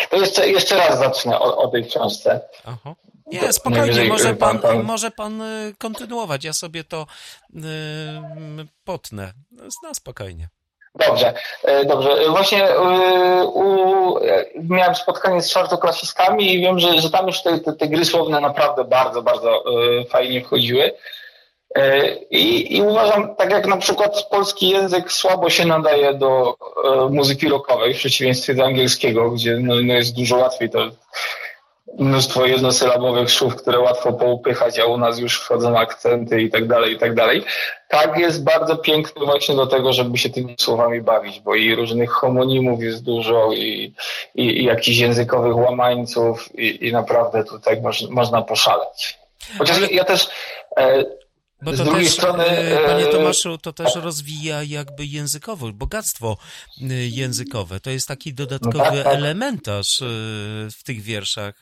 To 0.10 0.18
jeszcze, 0.18 0.50
jeszcze 0.50 0.76
raz 0.76 1.00
zacznę 1.00 1.40
o, 1.40 1.58
o 1.58 1.68
tej 1.68 1.86
książce. 1.86 2.42
Aha. 2.66 2.96
Nie, 3.28 3.54
spokojnie, 3.54 4.06
może 4.06 4.36
pan, 4.36 4.60
pan, 4.60 4.84
może 4.84 5.12
pan 5.12 5.44
kontynuować. 5.78 6.44
Ja 6.44 6.54
sobie 6.54 6.84
to 6.84 7.08
yy, 7.54 7.64
potnę. 8.84 9.34
No, 9.84 9.94
spokojnie. 9.94 10.48
Dobrze, 11.08 11.34
dobrze. 11.86 12.30
Właśnie 12.30 12.68
u, 13.46 14.20
miałem 14.56 14.96
spotkanie 14.96 15.42
z 15.42 15.50
czwartoklasistami 15.50 16.54
i 16.54 16.62
wiem, 16.62 16.80
że, 16.80 17.02
że 17.02 17.10
tam 17.10 17.28
już 17.28 17.42
te, 17.42 17.60
te, 17.60 17.74
te 17.74 17.88
gry 17.88 18.06
słowne 18.06 18.42
naprawdę 18.42 18.84
bardzo, 18.84 19.22
bardzo 19.22 19.64
fajnie 20.10 20.42
wchodziły. 20.42 20.92
E, 21.76 22.16
I, 22.16 22.78
I, 22.78 22.82
uważam, 22.82 23.36
tak 23.36 23.52
jak 23.52 23.68
na 23.68 23.78
przykład 23.78 24.28
polski 24.32 24.70
język 24.70 25.12
słabo 25.12 25.50
się 25.50 25.66
nadaje 25.66 26.14
do 26.14 26.56
e, 26.86 27.10
muzyki 27.10 27.50
rockowej, 27.50 27.94
w 27.94 27.98
przeciwieństwie 27.98 28.54
do 28.54 28.66
angielskiego, 28.66 29.32
gdzie 29.32 29.58
no, 29.60 29.76
no 29.76 29.94
jest 29.94 30.16
dużo 30.16 30.38
łatwiej 30.38 30.70
to 30.70 30.90
mnóstwo 32.00 32.46
jednosylabowych 32.46 33.32
słów, 33.32 33.56
które 33.56 33.80
łatwo 33.80 34.14
poupychać, 34.14 34.80
a 34.80 34.86
u 34.86 34.98
nas 34.98 35.20
już 35.20 35.42
wchodzą 35.42 35.78
akcenty 35.78 36.42
i 36.42 36.50
tak 36.50 36.68
dalej, 36.68 36.94
i 36.94 37.00
tak 37.00 37.14
dalej. 37.14 37.44
Tak 37.90 38.18
jest 38.18 38.44
bardzo 38.44 38.78
piękny 38.78 39.26
właśnie 39.26 39.56
do 39.56 39.68
tego, 39.68 39.94
żeby 39.94 40.18
się 40.18 40.30
tymi 40.30 40.56
słowami 40.60 41.02
bawić, 41.02 41.40
bo 41.40 41.56
i 41.56 41.76
różnych 41.76 42.12
homonimów 42.12 42.84
jest 42.84 43.04
dużo 43.04 43.54
i, 43.54 43.94
i, 44.36 44.44
i 44.44 44.64
jakichś 44.64 44.98
językowych 44.98 45.58
łamańców 45.58 46.50
i, 46.56 46.88
i 46.88 46.92
naprawdę 46.92 47.44
tutaj 47.44 47.82
moż, 47.82 48.02
można 48.10 48.42
poszaleć. 48.42 49.20
Chociaż 49.58 49.92
ja 49.92 50.04
też 50.04 50.28
e, 50.78 51.04
bo 51.66 51.74
to 51.74 51.86
też, 51.86 52.10
strony, 52.10 52.46
e, 52.46 52.88
panie 52.88 53.08
e, 53.08 53.12
Tomaszu, 53.12 53.58
to 53.58 53.74
też 53.74 53.96
rozwija 53.96 54.64
jakby 54.64 55.06
językowość, 55.06 55.74
bogactwo 55.74 56.38
e, 56.82 56.94
językowe. 56.94 57.80
To 57.80 57.90
jest 57.90 58.08
taki 58.08 58.34
dodatkowy 58.34 58.78
no 58.78 58.84
tak, 58.84 59.04
tak. 59.04 59.14
elementarz 59.14 60.00
w 60.72 60.84
tych 60.84 61.02
wierszach. 61.02 61.62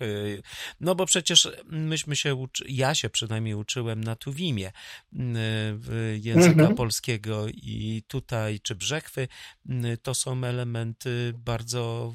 No 0.79 0.95
bo 0.95 1.05
przecież 1.05 1.49
myśmy 1.65 2.15
się, 2.15 2.35
uczy, 2.35 2.65
ja 2.69 2.95
się 2.95 3.09
przynajmniej 3.09 3.55
uczyłem 3.55 4.03
na 4.03 4.15
Tuwimie 4.15 4.71
języka 6.21 6.51
mhm. 6.51 6.75
polskiego 6.75 7.45
i 7.47 8.03
tutaj, 8.07 8.59
czy 8.63 8.75
Brzechwy, 8.75 9.27
to 10.03 10.13
są 10.13 10.43
elementy 10.43 11.33
bardzo 11.37 12.13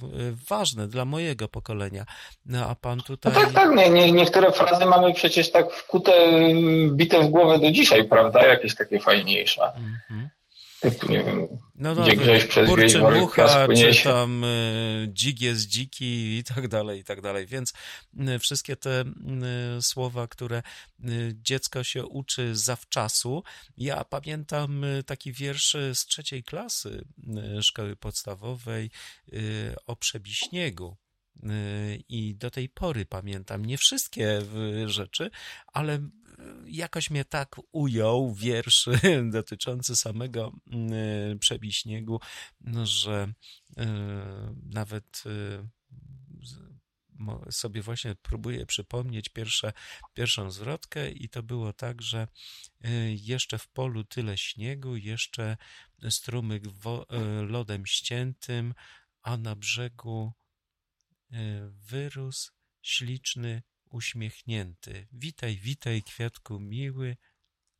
ważne 0.48 0.88
dla 0.88 1.04
mojego 1.04 1.48
pokolenia. 1.48 2.04
No 2.46 2.66
a 2.66 2.74
pan 2.74 3.00
tutaj... 3.00 3.32
No 3.32 3.40
tak, 3.40 3.52
tak. 3.52 3.76
Nie, 3.76 3.90
nie, 3.90 4.12
niektóre 4.12 4.52
frazy 4.52 4.84
mamy 4.86 5.14
przecież 5.14 5.50
tak 5.50 5.72
wkute, 5.72 6.12
bite 6.90 7.22
w 7.22 7.28
głowę 7.28 7.58
do 7.58 7.70
dzisiaj, 7.78 8.08
prawda? 8.08 8.46
Jakieś 8.46 8.74
takie 8.74 9.00
fajniejsze. 9.00 9.72
Typu, 10.80 11.12
nie 11.12 11.24
wiem, 11.24 11.48
no, 11.74 11.94
no, 11.94 12.02
gdzie 12.02 12.16
grześ 12.16 12.44
przez 12.44 12.74
wieś, 12.76 12.94
mucha, 12.96 13.66
czy 13.76 14.04
tam 14.04 14.44
y, 14.44 15.08
dzik 15.12 15.40
jest 15.40 15.66
dziki 15.66 16.38
i 16.38 16.44
tak 16.44 16.68
dalej, 16.68 17.00
i 17.00 17.04
tak 17.04 17.20
dalej. 17.20 17.46
Więc 17.46 17.72
y, 18.20 18.38
wszystkie 18.38 18.76
te 18.76 19.04
y, 19.78 19.82
słowa, 19.82 20.26
które 20.26 20.62
y, 21.04 21.36
dziecko 21.42 21.84
się 21.84 22.06
uczy 22.06 22.56
zawczasu. 22.56 23.42
Ja 23.76 24.04
pamiętam 24.04 24.84
y, 24.84 25.02
taki 25.02 25.32
wiersz 25.32 25.76
z 25.94 26.06
trzeciej 26.06 26.42
klasy 26.42 27.04
y, 27.58 27.62
szkoły 27.62 27.96
podstawowej 27.96 28.90
o 29.86 29.96
przebiśniegu. 29.96 30.96
I 32.08 32.34
do 32.34 32.50
tej 32.50 32.68
pory 32.68 33.06
pamiętam 33.06 33.64
nie 33.64 33.78
wszystkie 33.78 34.42
rzeczy, 34.86 35.30
ale 35.66 35.98
jakoś 36.68 37.10
mnie 37.10 37.24
tak 37.24 37.56
ujął 37.72 38.34
wiersz 38.34 38.88
dotyczący 39.30 39.96
samego 39.96 40.52
mm, 40.66 41.38
przebiśniegu, 41.38 42.20
no, 42.60 42.86
że 42.86 43.32
e, 43.76 43.86
nawet 44.62 45.22
e, 45.26 45.68
sobie 47.50 47.82
właśnie 47.82 48.14
próbuję 48.22 48.66
przypomnieć 48.66 49.28
pierwsze, 49.28 49.72
pierwszą 50.14 50.50
zwrotkę 50.50 51.10
i 51.10 51.28
to 51.28 51.42
było 51.42 51.72
tak, 51.72 52.02
że 52.02 52.28
jeszcze 53.08 53.58
w 53.58 53.68
polu 53.68 54.04
tyle 54.04 54.38
śniegu, 54.38 54.96
jeszcze 54.96 55.56
strumyk 56.10 56.64
lodem 57.48 57.86
ściętym, 57.86 58.74
a 59.22 59.36
na 59.36 59.56
brzegu 59.56 60.32
wyrósł 61.68 62.52
śliczny 62.82 63.62
uśmiechnięty. 63.90 65.06
Witaj, 65.12 65.56
witaj, 65.56 66.02
kwiatku 66.02 66.60
miły, 66.60 67.16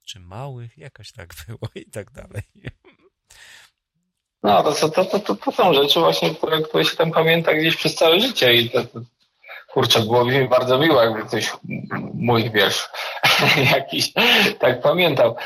czy 0.06 0.20
mały, 0.20 0.70
jakoś 0.76 1.12
tak 1.12 1.34
było 1.46 1.68
i 1.74 1.90
tak 1.90 2.10
dalej. 2.10 2.42
No, 4.42 4.62
to, 4.62 4.88
to, 4.88 5.04
to, 5.04 5.18
to, 5.18 5.36
to 5.36 5.52
są 5.52 5.74
rzeczy 5.74 6.00
właśnie, 6.00 6.34
które, 6.34 6.62
które 6.62 6.84
się 6.84 6.96
tam 6.96 7.10
pamięta 7.10 7.54
gdzieś 7.54 7.76
przez 7.76 7.94
całe 7.94 8.20
życie 8.20 8.54
i 8.54 8.70
to, 8.70 8.84
to 8.84 9.00
kurczę, 9.68 10.00
było 10.00 10.24
mi 10.24 10.48
bardzo 10.48 10.78
miło, 10.78 11.02
jakby 11.02 11.22
ktoś 11.22 11.52
mój 12.14 12.50
wiersz 12.50 12.88
jakiś 13.74 14.12
tak 14.58 14.82
pamiętał. 14.82 15.36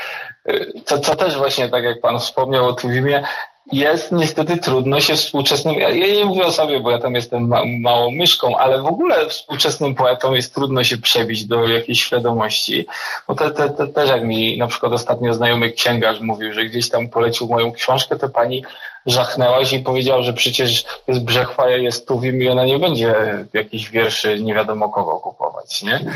Co, 0.85 0.99
co 0.99 1.15
też 1.15 1.37
właśnie, 1.37 1.69
tak 1.69 1.83
jak 1.83 2.01
Pan 2.01 2.19
wspomniał 2.19 2.67
o 2.67 2.73
Tuwimie, 2.73 3.23
jest 3.71 4.11
niestety 4.11 4.57
trudno 4.57 5.01
się 5.01 5.15
współczesnym, 5.15 5.75
ja, 5.75 5.91
nie 5.91 6.25
mówię 6.25 6.45
o 6.45 6.51
sobie, 6.51 6.79
bo 6.79 6.91
ja 6.91 6.99
tam 6.99 7.15
jestem 7.15 7.47
ma, 7.47 7.61
małą 7.79 8.11
myszką, 8.11 8.57
ale 8.57 8.81
w 8.81 8.85
ogóle 8.85 9.29
współczesnym 9.29 9.95
poetom 9.95 10.35
jest 10.35 10.53
trudno 10.53 10.83
się 10.83 10.97
przebić 10.97 11.45
do 11.45 11.67
jakiejś 11.67 12.03
świadomości, 12.03 12.85
bo 13.27 13.35
te, 13.35 13.51
te, 13.51 13.69
te, 13.69 13.87
też 13.87 14.09
jak 14.09 14.23
mi 14.23 14.57
na 14.57 14.67
przykład 14.67 14.93
ostatnio 14.93 15.33
znajomy 15.33 15.71
księgarz 15.71 16.19
mówił, 16.19 16.53
że 16.53 16.65
gdzieś 16.65 16.89
tam 16.89 17.09
polecił 17.09 17.47
moją 17.47 17.71
książkę, 17.71 18.15
to 18.15 18.29
pani 18.29 18.63
żachnęłaś 19.05 19.73
i 19.73 19.79
powiedział, 19.79 20.23
że 20.23 20.33
przecież 20.33 20.85
jest 21.07 21.23
Brzechwa, 21.23 21.69
jest 21.69 22.07
Tuwim 22.07 22.41
i 22.41 22.49
ona 22.49 22.65
nie 22.65 22.79
będzie 22.79 23.15
jakichś 23.53 23.89
wierszy 23.89 24.39
nie 24.39 24.53
wiadomo 24.53 24.89
kogo 24.89 25.19
kupować, 25.19 25.81
nie? 25.81 26.15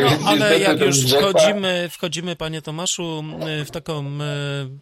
No, 0.00 0.08
ale 0.30 0.58
jak 0.58 0.80
już 0.80 1.12
wchodzimy, 1.12 1.88
wchodzimy, 1.88 2.36
panie 2.36 2.62
Tomaszu, 2.62 3.24
w 3.66 3.70
taką 3.70 4.00
e, 4.00 4.06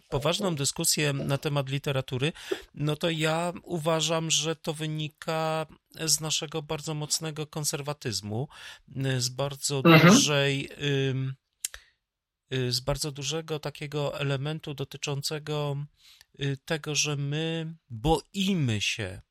poważną 0.09 0.55
dyskusję 0.55 1.13
na 1.13 1.37
temat 1.37 1.69
literatury, 1.69 2.31
no 2.75 2.95
to 2.95 3.09
ja 3.09 3.53
uważam, 3.63 4.31
że 4.31 4.55
to 4.55 4.73
wynika 4.73 5.65
z 5.99 6.21
naszego 6.21 6.61
bardzo 6.61 6.93
mocnego 6.93 7.47
konserwatyzmu, 7.47 8.47
z 9.17 9.29
bardzo 9.29 9.77
mhm. 9.85 10.13
dużej 10.13 10.69
y, 10.81 11.13
z 12.69 12.79
bardzo 12.79 13.11
dużego 13.11 13.59
takiego 13.59 14.19
elementu 14.19 14.73
dotyczącego 14.73 15.77
Y, 16.41 16.57
tego, 16.65 16.95
że 16.95 17.15
my 17.15 17.75
boimy 17.89 18.81
się, 18.81 19.21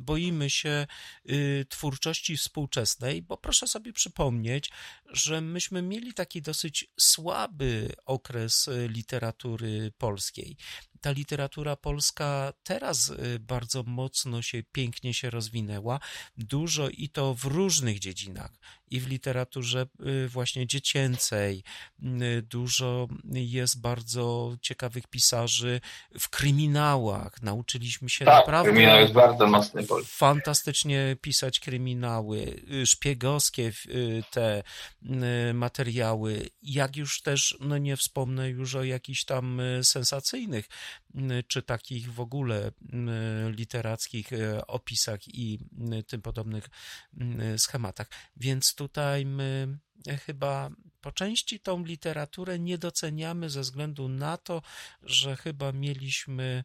boimy 0.00 0.50
się 0.50 0.86
y, 1.30 1.66
twórczości 1.68 2.36
współczesnej, 2.36 3.22
bo 3.22 3.36
proszę 3.36 3.66
sobie 3.66 3.92
przypomnieć, 3.92 4.70
że 5.06 5.40
myśmy 5.40 5.82
mieli 5.82 6.14
taki 6.14 6.42
dosyć 6.42 6.86
słaby 7.00 7.92
okres 8.06 8.68
y, 8.68 8.88
literatury 8.88 9.92
polskiej 9.98 10.56
ta 11.00 11.10
literatura 11.10 11.76
polska 11.76 12.52
teraz 12.62 13.10
y, 13.10 13.38
bardzo 13.40 13.82
mocno 13.82 14.42
się, 14.42 14.62
pięknie 14.72 15.14
się 15.14 15.30
rozwinęła. 15.30 16.00
Dużo 16.36 16.88
i 16.88 17.08
to 17.08 17.34
w 17.34 17.44
różnych 17.44 17.98
dziedzinach. 17.98 18.50
I 18.90 19.00
w 19.00 19.08
literaturze 19.08 19.86
właśnie 20.28 20.66
dziecięcej. 20.66 21.64
Dużo 22.42 23.08
jest 23.32 23.80
bardzo 23.80 24.56
ciekawych 24.60 25.06
pisarzy 25.06 25.80
w 26.18 26.28
kryminałach. 26.28 27.42
Nauczyliśmy 27.42 28.10
się 28.10 28.24
tak, 28.24 28.38
naprawdę 28.38 28.72
kryminał 28.72 29.00
jest 29.00 29.12
bardzo 29.12 29.46
mocny. 29.46 29.86
Fantastycznie 30.04 31.16
pisać 31.20 31.60
kryminały, 31.60 32.62
szpiegowskie 32.84 33.72
te 34.30 34.62
materiały. 35.54 36.50
Jak 36.62 36.96
już 36.96 37.22
też, 37.22 37.56
no 37.60 37.78
nie 37.78 37.96
wspomnę 37.96 38.50
już 38.50 38.74
o 38.74 38.84
jakichś 38.84 39.24
tam 39.24 39.60
sensacyjnych 39.82 40.68
czy 41.46 41.62
takich 41.62 42.12
w 42.12 42.20
ogóle 42.20 42.72
literackich 43.50 44.30
opisach 44.66 45.20
i 45.28 45.58
tym 46.06 46.22
podobnych 46.22 46.68
schematach. 47.56 48.10
Więc 48.36 48.74
tutaj 48.74 49.26
my 49.26 49.78
chyba 50.26 50.70
po 51.00 51.12
części 51.12 51.60
tą 51.60 51.84
literaturę 51.84 52.58
nie 52.58 52.78
doceniamy 52.78 53.50
ze 53.50 53.60
względu 53.60 54.08
na 54.08 54.36
to, 54.36 54.62
że 55.02 55.36
chyba 55.36 55.72
mieliśmy 55.72 56.64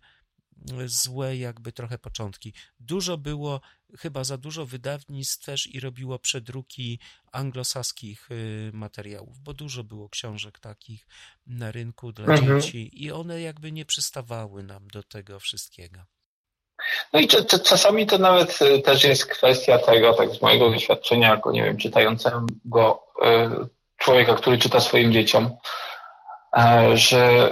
złe 0.86 1.38
jakby 1.38 1.72
trochę 1.72 1.98
początki. 1.98 2.54
Dużo 2.80 3.18
było, 3.18 3.62
chyba 4.00 4.24
za 4.24 4.38
dużo 4.38 4.66
wydawnictw 4.66 5.46
też 5.46 5.68
i 5.68 5.80
robiło 5.80 6.20
przedruki 6.20 7.00
anglosaskich 7.32 8.32
y, 8.32 8.72
materiałów, 8.74 9.40
bo 9.40 9.54
dużo 9.54 9.84
było 9.84 10.10
książek 10.10 10.60
takich 10.60 11.08
na 11.48 11.72
rynku 11.72 12.12
dla 12.12 12.26
mhm. 12.26 12.62
dzieci 12.62 13.04
i 13.04 13.12
one 13.12 13.42
jakby 13.42 13.72
nie 13.72 13.86
przystawały 13.86 14.64
nam 14.64 14.88
do 14.88 15.04
tego 15.04 15.40
wszystkiego. 15.40 16.00
No 17.14 17.20
i 17.20 17.28
czasami 17.64 18.08
to 18.08 18.18
nawet 18.18 18.62
y, 18.62 18.82
też 18.82 19.04
jest 19.04 19.26
kwestia 19.26 19.78
tego, 19.78 20.14
tak 20.14 20.30
z 20.30 20.42
mojego 20.42 20.70
doświadczenia, 20.70 21.30
jako 21.30 21.52
nie 21.52 21.64
wiem, 21.64 21.78
czytającego 21.78 23.04
y, 23.24 23.68
człowieka, 23.98 24.34
który 24.36 24.58
czyta 24.58 24.80
swoim 24.80 25.14
dzieciom, 25.14 25.58
że 26.94 27.50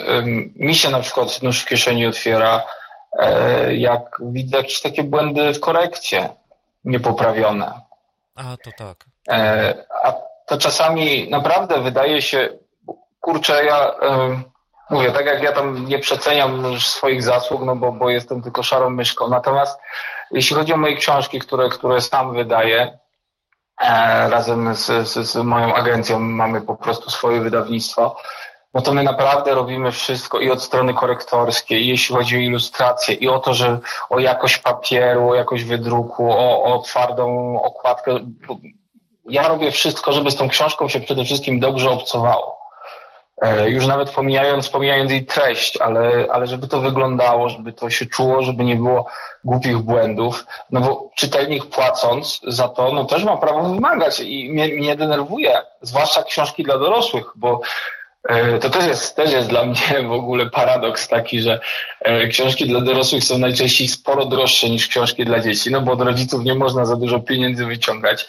mi 0.55 0.75
się 0.75 0.89
na 0.89 0.99
przykład 0.99 1.41
nóż 1.41 1.61
w 1.61 1.65
kieszeni 1.65 2.05
otwiera, 2.05 2.63
E, 2.63 2.80
jak 3.71 4.17
widzę 4.21 4.57
jakieś 4.57 4.81
takie 4.81 5.03
błędy 5.03 5.53
w 5.53 5.59
korekcie 5.59 6.29
niepoprawione. 6.85 7.81
A, 8.35 8.57
to 8.63 8.71
tak. 8.77 9.05
E, 9.29 9.73
a 10.03 10.13
to 10.45 10.57
czasami 10.57 11.29
naprawdę 11.29 11.81
wydaje 11.81 12.21
się, 12.21 12.49
kurczę, 13.19 13.65
ja 13.65 13.91
mówię, 14.91 15.11
tak 15.11 15.25
jak 15.25 15.43
ja 15.43 15.51
tam 15.51 15.85
nie 15.85 15.99
przeceniam 15.99 16.79
swoich 16.79 17.23
zasług, 17.23 17.61
no 17.65 17.75
bo, 17.75 17.91
bo 17.91 18.09
jestem 18.09 18.41
tylko 18.41 18.63
szarą 18.63 18.89
myszką. 18.89 19.29
Natomiast 19.29 19.79
jeśli 20.31 20.55
chodzi 20.55 20.73
o 20.73 20.77
moje 20.77 20.95
książki, 20.95 21.39
które, 21.39 21.69
które 21.69 22.01
sam 22.01 22.33
wydaję, 22.33 22.99
e, 23.81 24.29
razem 24.29 24.75
z, 24.75 24.85
z, 24.85 25.29
z 25.29 25.35
moją 25.35 25.75
agencją 25.75 26.19
mamy 26.19 26.61
po 26.61 26.75
prostu 26.75 27.09
swoje 27.09 27.41
wydawnictwo, 27.41 28.15
no 28.73 28.81
to 28.81 28.93
my 28.93 29.03
naprawdę 29.03 29.55
robimy 29.55 29.91
wszystko 29.91 30.39
i 30.39 30.51
od 30.51 30.63
strony 30.63 30.93
korektorskiej, 30.93 31.87
jeśli 31.87 32.15
chodzi 32.15 32.37
o 32.37 32.39
ilustrację, 32.39 33.15
i 33.15 33.27
o 33.27 33.39
to, 33.39 33.53
że 33.53 33.79
o 34.09 34.19
jakość 34.19 34.57
papieru, 34.57 35.29
o 35.29 35.35
jakość 35.35 35.63
wydruku, 35.63 36.31
o, 36.31 36.63
o 36.63 36.79
twardą 36.79 37.55
okładkę. 37.61 38.19
Ja 39.25 39.47
robię 39.47 39.71
wszystko, 39.71 40.13
żeby 40.13 40.31
z 40.31 40.35
tą 40.35 40.49
książką 40.49 40.87
się 40.87 40.99
przede 40.99 41.25
wszystkim 41.25 41.59
dobrze 41.59 41.89
obcowało. 41.89 42.61
E, 43.41 43.69
już 43.69 43.87
nawet 43.87 44.09
pomijając, 44.09 44.69
pomijając 44.69 45.11
jej 45.11 45.25
treść, 45.25 45.77
ale, 45.77 46.27
ale 46.31 46.47
żeby 46.47 46.67
to 46.67 46.81
wyglądało, 46.81 47.49
żeby 47.49 47.73
to 47.73 47.89
się 47.89 48.05
czuło, 48.05 48.41
żeby 48.41 48.63
nie 48.63 48.75
było 48.75 49.05
głupich 49.43 49.77
błędów. 49.77 50.45
No 50.69 50.81
bo 50.81 51.09
czytelnik 51.15 51.65
płacąc 51.65 52.41
za 52.47 52.69
to, 52.69 52.91
no 52.91 53.05
też 53.05 53.23
ma 53.23 53.37
prawo 53.37 53.63
wymagać 53.63 54.19
i 54.19 54.49
mnie, 54.49 54.67
mnie 54.67 54.95
denerwuje, 54.95 55.61
zwłaszcza 55.81 56.23
książki 56.23 56.63
dla 56.63 56.77
dorosłych, 56.77 57.25
bo 57.35 57.61
to 58.61 58.69
też 58.69 58.87
jest, 58.87 59.15
też 59.15 59.31
jest 59.31 59.49
dla 59.49 59.65
mnie 59.65 60.03
w 60.07 60.11
ogóle 60.11 60.49
paradoks 60.49 61.07
taki, 61.07 61.41
że 61.41 61.59
e, 61.99 62.27
książki 62.27 62.67
dla 62.67 62.81
dorosłych 62.81 63.23
są 63.23 63.37
najczęściej 63.37 63.87
sporo 63.87 64.25
droższe 64.25 64.69
niż 64.69 64.87
książki 64.87 65.25
dla 65.25 65.39
dzieci, 65.39 65.71
no 65.71 65.81
bo 65.81 65.91
od 65.91 66.01
rodziców 66.01 66.43
nie 66.43 66.55
można 66.55 66.85
za 66.85 66.95
dużo 66.95 67.19
pieniędzy 67.19 67.65
wyciągać. 67.65 68.27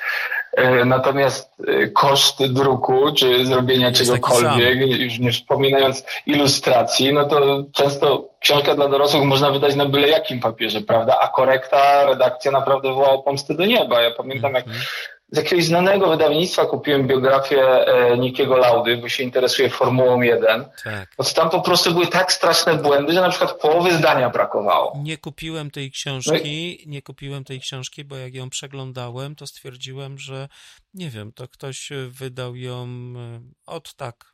E, 0.52 0.84
natomiast 0.84 1.52
koszt 1.94 2.46
druku 2.46 3.12
czy 3.16 3.46
zrobienia 3.46 3.88
jest 3.88 4.00
czegokolwiek, 4.00 5.00
już 5.00 5.18
nie 5.18 5.32
wspominając 5.32 6.04
ilustracji, 6.26 7.12
no 7.12 7.24
to 7.24 7.64
często 7.72 8.28
książka 8.40 8.74
dla 8.74 8.88
dorosłych 8.88 9.24
można 9.24 9.50
wydać 9.50 9.74
na 9.74 9.86
byle 9.86 10.08
jakim 10.08 10.40
papierze, 10.40 10.80
prawda? 10.80 11.18
A 11.20 11.28
korekta, 11.28 12.04
redakcja 12.06 12.50
naprawdę 12.50 12.94
wołała 12.94 13.22
pomstę 13.22 13.54
do 13.54 13.66
nieba. 13.66 14.02
Ja 14.02 14.10
pamiętam, 14.10 14.54
jak 14.54 14.66
mhm 14.66 14.84
z 15.32 15.36
jakiegoś 15.36 15.64
znanego 15.64 16.08
wydawnictwa 16.08 16.66
kupiłem 16.66 17.06
biografię 17.06 17.86
e, 17.86 18.18
Nikiego 18.18 18.56
Laudy, 18.56 18.96
bo 18.96 19.08
się 19.08 19.22
interesuje 19.22 19.70
Formułą 19.70 20.20
1. 20.20 20.64
Tak. 20.84 21.14
Bo 21.18 21.24
tam 21.24 21.50
po 21.50 21.60
prostu 21.60 21.92
były 21.92 22.06
tak 22.06 22.32
straszne 22.32 22.74
błędy, 22.74 23.12
że 23.12 23.20
na 23.20 23.28
przykład 23.28 23.60
połowy 23.60 23.92
zdania 23.92 24.30
brakowało. 24.30 24.92
Nie 25.02 25.18
kupiłem 25.18 25.70
tej 25.70 25.90
książki, 25.90 26.30
no 26.32 26.38
i... 26.38 26.84
nie 26.86 27.02
kupiłem 27.02 27.44
tej 27.44 27.60
książki, 27.60 28.04
bo 28.04 28.16
jak 28.16 28.34
ją 28.34 28.50
przeglądałem, 28.50 29.36
to 29.36 29.46
stwierdziłem, 29.46 30.18
że 30.18 30.48
nie 30.94 31.10
wiem, 31.10 31.32
to 31.32 31.48
ktoś 31.48 31.90
wydał 32.08 32.56
ją 32.56 32.84
e, 32.84 33.40
od 33.66 33.94
tak. 33.94 34.32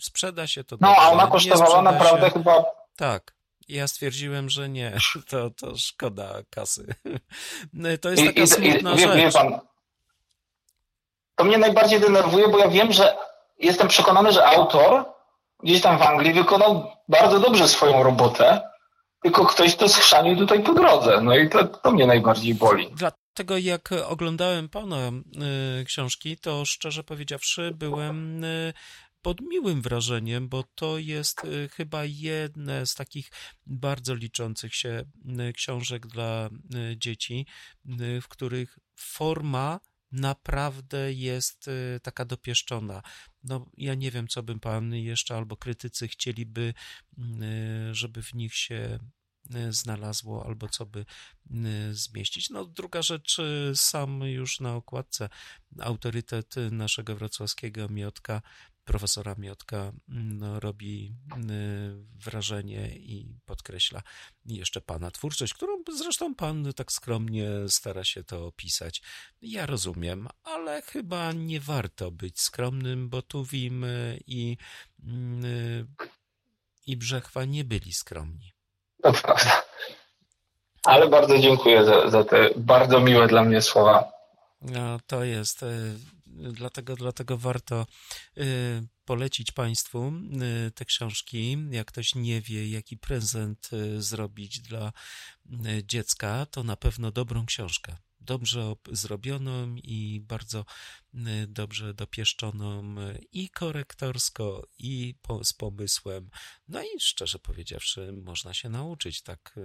Sprzeda 0.00 0.46
się 0.46 0.64
to. 0.64 0.76
No, 0.80 0.88
dobrze. 0.88 1.02
a 1.02 1.10
ona 1.10 1.26
kosztowała 1.26 1.82
naprawdę 1.82 2.26
się... 2.26 2.32
chyba. 2.32 2.64
Tak. 2.96 3.34
Ja 3.68 3.88
stwierdziłem, 3.88 4.50
że 4.50 4.68
nie, 4.68 4.92
to, 5.30 5.50
to 5.50 5.76
szkoda 5.76 6.42
kasy. 6.50 6.94
To 8.00 8.10
jest 8.10 8.24
taka 8.24 8.40
I, 8.40 8.46
smutna 8.46 8.94
i, 8.94 8.98
rzecz. 8.98 9.10
Wie, 9.10 9.16
wie 9.16 9.32
pan, 9.32 9.60
to 11.34 11.44
mnie 11.44 11.58
najbardziej 11.58 12.00
denerwuje, 12.00 12.48
bo 12.48 12.58
ja 12.58 12.68
wiem, 12.68 12.92
że 12.92 13.16
jestem 13.58 13.88
przekonany, 13.88 14.32
że 14.32 14.46
autor 14.46 15.04
gdzieś 15.62 15.80
tam 15.80 15.98
w 15.98 16.02
Anglii 16.02 16.32
wykonał 16.32 16.90
bardzo 17.08 17.40
dobrze 17.40 17.68
swoją 17.68 18.02
robotę, 18.02 18.60
tylko 19.22 19.46
ktoś 19.46 19.76
to 19.76 19.88
schrzanił 19.88 20.36
tutaj 20.36 20.62
po 20.62 20.74
drodze. 20.74 21.20
No 21.20 21.36
i 21.36 21.48
to, 21.48 21.64
to 21.64 21.90
mnie 21.90 22.06
najbardziej 22.06 22.54
boli. 22.54 22.90
Dlatego 22.96 23.58
jak 23.58 23.90
oglądałem 24.06 24.68
pana 24.68 25.10
y, 25.80 25.84
książki, 25.84 26.36
to 26.36 26.64
szczerze 26.64 27.04
powiedziawszy 27.04 27.70
byłem 27.74 28.44
y, 28.44 28.72
pod 29.24 29.40
miłym 29.40 29.82
wrażeniem, 29.82 30.48
bo 30.48 30.64
to 30.74 30.98
jest 30.98 31.44
y, 31.44 31.68
chyba 31.68 32.04
jedne 32.04 32.86
z 32.86 32.94
takich 32.94 33.30
bardzo 33.66 34.14
liczących 34.14 34.74
się 34.74 35.04
y, 35.48 35.52
książek 35.52 36.06
dla 36.06 36.48
y, 36.92 36.96
dzieci, 36.96 37.46
w 38.22 38.28
których 38.28 38.78
forma 38.96 39.80
naprawdę 40.14 41.12
jest 41.12 41.68
y, 41.68 42.00
taka 42.02 42.24
dopieszczona. 42.24 43.02
No, 43.42 43.70
ja 43.76 43.94
nie 43.94 44.10
wiem, 44.10 44.28
co 44.28 44.42
bym 44.42 44.60
pan 44.60 44.94
jeszcze 44.94 45.36
albo 45.36 45.56
krytycy 45.56 46.08
chcieliby, 46.08 46.74
y, 47.18 47.94
żeby 47.94 48.22
w 48.22 48.34
nich 48.34 48.54
się 48.54 48.98
y, 49.54 49.72
znalazło, 49.72 50.46
albo 50.46 50.68
co 50.68 50.86
by 50.86 51.04
zmieścić. 51.90 52.50
No, 52.50 52.64
druga 52.64 53.02
rzecz, 53.02 53.40
sam 53.74 54.20
już 54.20 54.60
na 54.60 54.74
okładce 54.74 55.28
autorytet 55.80 56.54
naszego 56.70 57.16
wrocławskiego 57.16 57.88
Miotka 57.88 58.42
profesora 58.84 59.34
Miotka 59.38 59.92
no, 60.08 60.60
robi 60.60 61.14
y, 61.36 62.20
wrażenie 62.24 62.88
i 62.96 63.38
podkreśla 63.46 64.02
jeszcze 64.46 64.80
pana 64.80 65.10
twórczość, 65.10 65.54
którą 65.54 65.72
zresztą 65.96 66.34
pan 66.34 66.72
tak 66.76 66.92
skromnie 66.92 67.48
stara 67.68 68.04
się 68.04 68.24
to 68.24 68.46
opisać. 68.46 69.02
Ja 69.42 69.66
rozumiem, 69.66 70.28
ale 70.44 70.82
chyba 70.82 71.32
nie 71.32 71.60
warto 71.60 72.10
być 72.10 72.40
skromnym, 72.40 73.08
bo 73.08 73.22
Tuwim 73.22 73.86
i, 74.26 74.56
y, 75.44 75.86
i 76.86 76.96
Brzechwa 76.96 77.44
nie 77.44 77.64
byli 77.64 77.92
skromni. 77.92 78.52
To 79.02 79.12
prawda. 79.12 79.62
Ale 80.84 81.08
bardzo 81.08 81.38
dziękuję 81.38 81.84
za, 81.84 82.10
za 82.10 82.24
te 82.24 82.50
bardzo 82.56 83.00
miłe 83.00 83.26
dla 83.26 83.44
mnie 83.44 83.62
słowa. 83.62 84.12
No, 84.60 84.98
to 85.06 85.24
jest 85.24 85.62
y, 85.62 85.66
dlatego, 86.36 86.96
dlatego 86.96 87.38
warto 87.38 87.86
y, 88.38 88.86
polecić 89.04 89.52
Państwu 89.52 90.12
y, 90.68 90.70
te 90.70 90.84
książki. 90.84 91.56
Jak 91.70 91.86
ktoś 91.86 92.14
nie 92.14 92.40
wie, 92.40 92.68
jaki 92.68 92.96
prezent 92.96 93.70
y, 93.72 94.02
zrobić 94.02 94.60
dla 94.60 94.92
dziecka, 95.84 96.46
to 96.46 96.62
na 96.62 96.76
pewno 96.76 97.10
dobrą 97.10 97.46
książkę 97.46 97.96
dobrze 98.24 98.72
zrobioną 98.92 99.74
i 99.76 100.20
bardzo 100.20 100.64
y, 101.14 101.46
dobrze 101.48 101.94
dopieszczoną 101.94 102.94
y, 103.00 103.18
i 103.32 103.50
korektorsko, 103.50 104.66
i 104.78 105.14
po, 105.22 105.44
z 105.44 105.52
pomysłem. 105.52 106.30
No 106.68 106.82
i 106.82 107.00
szczerze 107.00 107.38
powiedziawszy, 107.38 108.12
można 108.12 108.54
się 108.54 108.68
nauczyć 108.68 109.22
tak 109.22 109.54
y, 109.56 109.60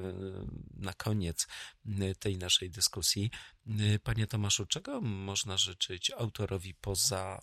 na 0.78 0.94
koniec 0.94 1.48
tej 2.20 2.38
naszej 2.38 2.70
dyskusji. 2.70 3.32
Panie 4.04 4.28
Tomaszu, 4.28 4.66
czego 4.66 5.02
można 5.02 5.58
życzyć 5.58 6.12
autorowi 6.12 6.74
poza 6.74 7.42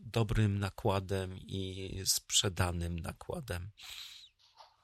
dobrym 0.00 0.58
nakładem 0.58 1.38
i 1.38 2.02
sprzedanym 2.04 2.98
nakładem? 2.98 3.70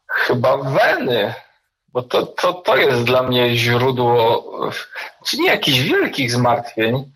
Chyba 0.07 0.57
weny 0.57 1.35
bo 1.95 2.03
to, 2.03 2.27
to, 2.27 2.53
to 2.53 2.77
jest 2.77 3.05
dla 3.05 3.23
mnie 3.23 3.57
źródło, 3.57 4.45
czy 5.27 5.39
nie 5.39 5.49
jakichś 5.49 5.79
wielkich 5.79 6.33
zmartwień, 6.33 7.13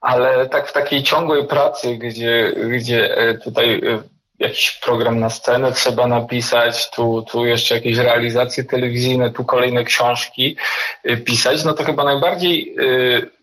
ale 0.00 0.48
tak 0.48 0.68
w 0.68 0.72
takiej 0.72 1.02
ciągłej 1.02 1.46
pracy, 1.46 1.96
gdzie, 1.96 2.52
gdzie 2.70 3.16
e, 3.16 3.34
tutaj 3.34 3.74
e, 3.74 4.02
jakiś 4.38 4.70
program 4.70 5.20
na 5.20 5.30
scenę 5.30 5.72
trzeba 5.72 6.06
napisać, 6.06 6.90
tu, 6.90 7.24
tu 7.30 7.46
jeszcze 7.46 7.74
jakieś 7.74 7.96
realizacje 7.96 8.64
telewizyjne, 8.64 9.30
tu 9.30 9.44
kolejne 9.44 9.84
książki 9.84 10.56
e, 11.04 11.16
pisać, 11.16 11.64
no 11.64 11.74
to 11.74 11.84
chyba 11.84 12.04
najbardziej 12.04 12.76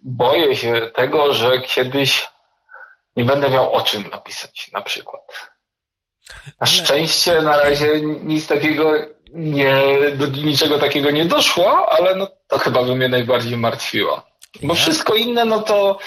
boję 0.03 0.55
się 0.55 0.89
tego, 0.95 1.33
że 1.33 1.61
kiedyś 1.61 2.27
nie 3.15 3.25
będę 3.25 3.49
miał 3.49 3.73
o 3.73 3.81
czym 3.81 4.03
napisać 4.11 4.71
na 4.73 4.81
przykład. 4.81 5.21
Na 6.61 6.67
szczęście 6.67 7.41
na 7.41 7.57
razie 7.57 8.01
nic 8.01 8.47
takiego 8.47 8.93
nie, 9.33 9.83
do 10.15 10.27
niczego 10.27 10.79
takiego 10.79 11.11
nie 11.11 11.25
doszło, 11.25 11.91
ale 11.91 12.15
no, 12.15 12.27
to 12.47 12.57
chyba 12.59 12.83
by 12.83 12.95
mnie 12.95 13.09
najbardziej 13.09 13.57
martwiło. 13.57 14.23
Bo 14.63 14.73
wszystko 14.73 15.15
inne, 15.15 15.45
no 15.45 15.61
to 15.61 15.97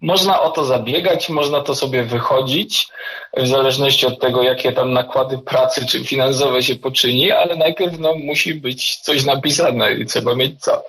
można 0.00 0.40
o 0.40 0.50
to 0.50 0.64
zabiegać, 0.64 1.28
można 1.28 1.60
to 1.60 1.74
sobie 1.74 2.04
wychodzić, 2.04 2.88
w 3.36 3.46
zależności 3.46 4.06
od 4.06 4.20
tego, 4.20 4.42
jakie 4.42 4.72
tam 4.72 4.92
nakłady 4.92 5.38
pracy 5.38 5.86
czy 5.86 6.04
finansowe 6.04 6.62
się 6.62 6.76
poczyni, 6.76 7.32
ale 7.32 7.56
najpierw 7.56 7.98
no, 7.98 8.14
musi 8.14 8.54
być 8.54 8.96
coś 8.96 9.24
napisane 9.24 9.94
i 9.94 10.06
trzeba 10.06 10.34
mieć 10.34 10.60
co. 10.60 10.82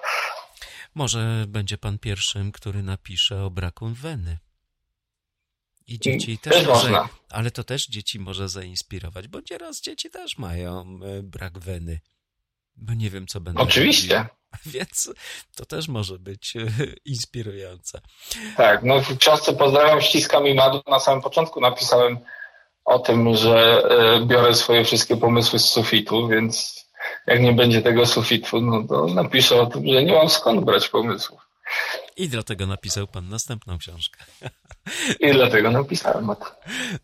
Może 0.95 1.45
będzie 1.47 1.77
pan 1.77 1.99
pierwszym, 1.99 2.51
który 2.51 2.83
napisze 2.83 3.43
o 3.43 3.49
braku 3.49 3.87
weny. 4.01 4.37
I 5.87 5.99
dzieci 5.99 6.37
też, 6.37 6.53
też 6.53 6.67
może, 6.67 6.89
można. 6.89 7.09
ale 7.29 7.51
to 7.51 7.63
też 7.63 7.87
dzieci 7.87 8.19
może 8.19 8.49
zainspirować, 8.49 9.27
bo 9.27 9.39
nieraz 9.51 9.81
dzieci 9.81 10.09
też 10.09 10.37
mają 10.37 10.99
e, 11.03 11.23
brak 11.23 11.59
weny. 11.59 11.99
Bo 12.75 12.93
nie 12.93 13.09
wiem, 13.09 13.27
co 13.27 13.41
będą 13.41 13.61
Oczywiście. 13.61 14.25
Więc 14.65 15.13
to 15.55 15.65
też 15.65 15.87
może 15.87 16.19
być 16.19 16.55
e, 16.55 16.67
inspirujące. 17.05 18.01
Tak, 18.57 18.83
no 18.83 19.01
w 19.01 19.17
książce 19.17 19.53
Pozdrawiam, 19.53 20.01
ściskam 20.01 20.47
i 20.47 20.53
madu 20.53 20.81
na 20.87 20.99
samym 20.99 21.21
początku 21.21 21.61
napisałem 21.61 22.19
o 22.85 22.99
tym, 22.99 23.35
że 23.35 23.83
e, 23.89 24.25
biorę 24.25 24.55
swoje 24.55 24.85
wszystkie 24.85 25.17
pomysły 25.17 25.59
z 25.59 25.65
sufitu, 25.65 26.27
więc 26.27 26.85
jak 27.27 27.41
nie 27.41 27.53
będzie 27.53 27.81
tego 27.81 28.05
sufitu, 28.05 28.61
no 28.61 28.83
to 28.87 29.07
napiszę 29.07 29.61
o 29.61 29.65
tym, 29.65 29.87
że 29.87 30.03
nie 30.03 30.13
mam 30.13 30.29
skąd 30.29 30.65
brać 30.65 30.89
pomysłów. 30.89 31.41
I 32.21 32.29
dlatego 32.29 32.67
napisał 32.67 33.07
pan 33.07 33.29
następną 33.29 33.77
książkę. 33.77 34.25
I 35.19 35.31
dlatego 35.31 35.71
napisałem 35.71 36.29
o 36.29 36.35
tym. 36.35 36.47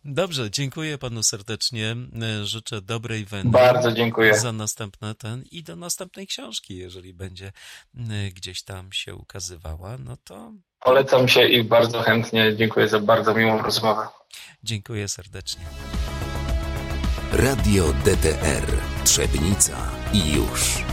Dobrze, 0.04 0.50
dziękuję 0.50 0.98
panu 0.98 1.22
serdecznie. 1.22 1.96
Życzę 2.42 2.82
dobrej 2.82 3.24
weny. 3.24 3.50
Bardzo 3.50 3.92
dziękuję. 3.92 4.38
Za 4.38 4.52
następne 4.52 5.14
ten 5.14 5.44
i 5.50 5.62
do 5.62 5.76
następnej 5.76 6.26
książki, 6.26 6.76
jeżeli 6.76 7.14
będzie 7.14 7.52
e, 7.96 8.30
gdzieś 8.30 8.62
tam 8.62 8.92
się 8.92 9.14
ukazywała, 9.14 9.98
no 9.98 10.16
to 10.24 10.52
Polecam 10.80 11.28
się 11.28 11.48
i 11.48 11.64
bardzo 11.64 12.02
chętnie 12.02 12.56
dziękuję 12.56 12.88
za 12.88 13.00
bardzo 13.00 13.34
miłą 13.34 13.62
rozmowę. 13.62 14.08
dziękuję 14.62 15.08
serdecznie. 15.08 15.64
Radio 17.32 17.92
DTR 17.92 18.66
Trzebnica 19.04 19.90
i 20.12 20.32
już. 20.32 20.84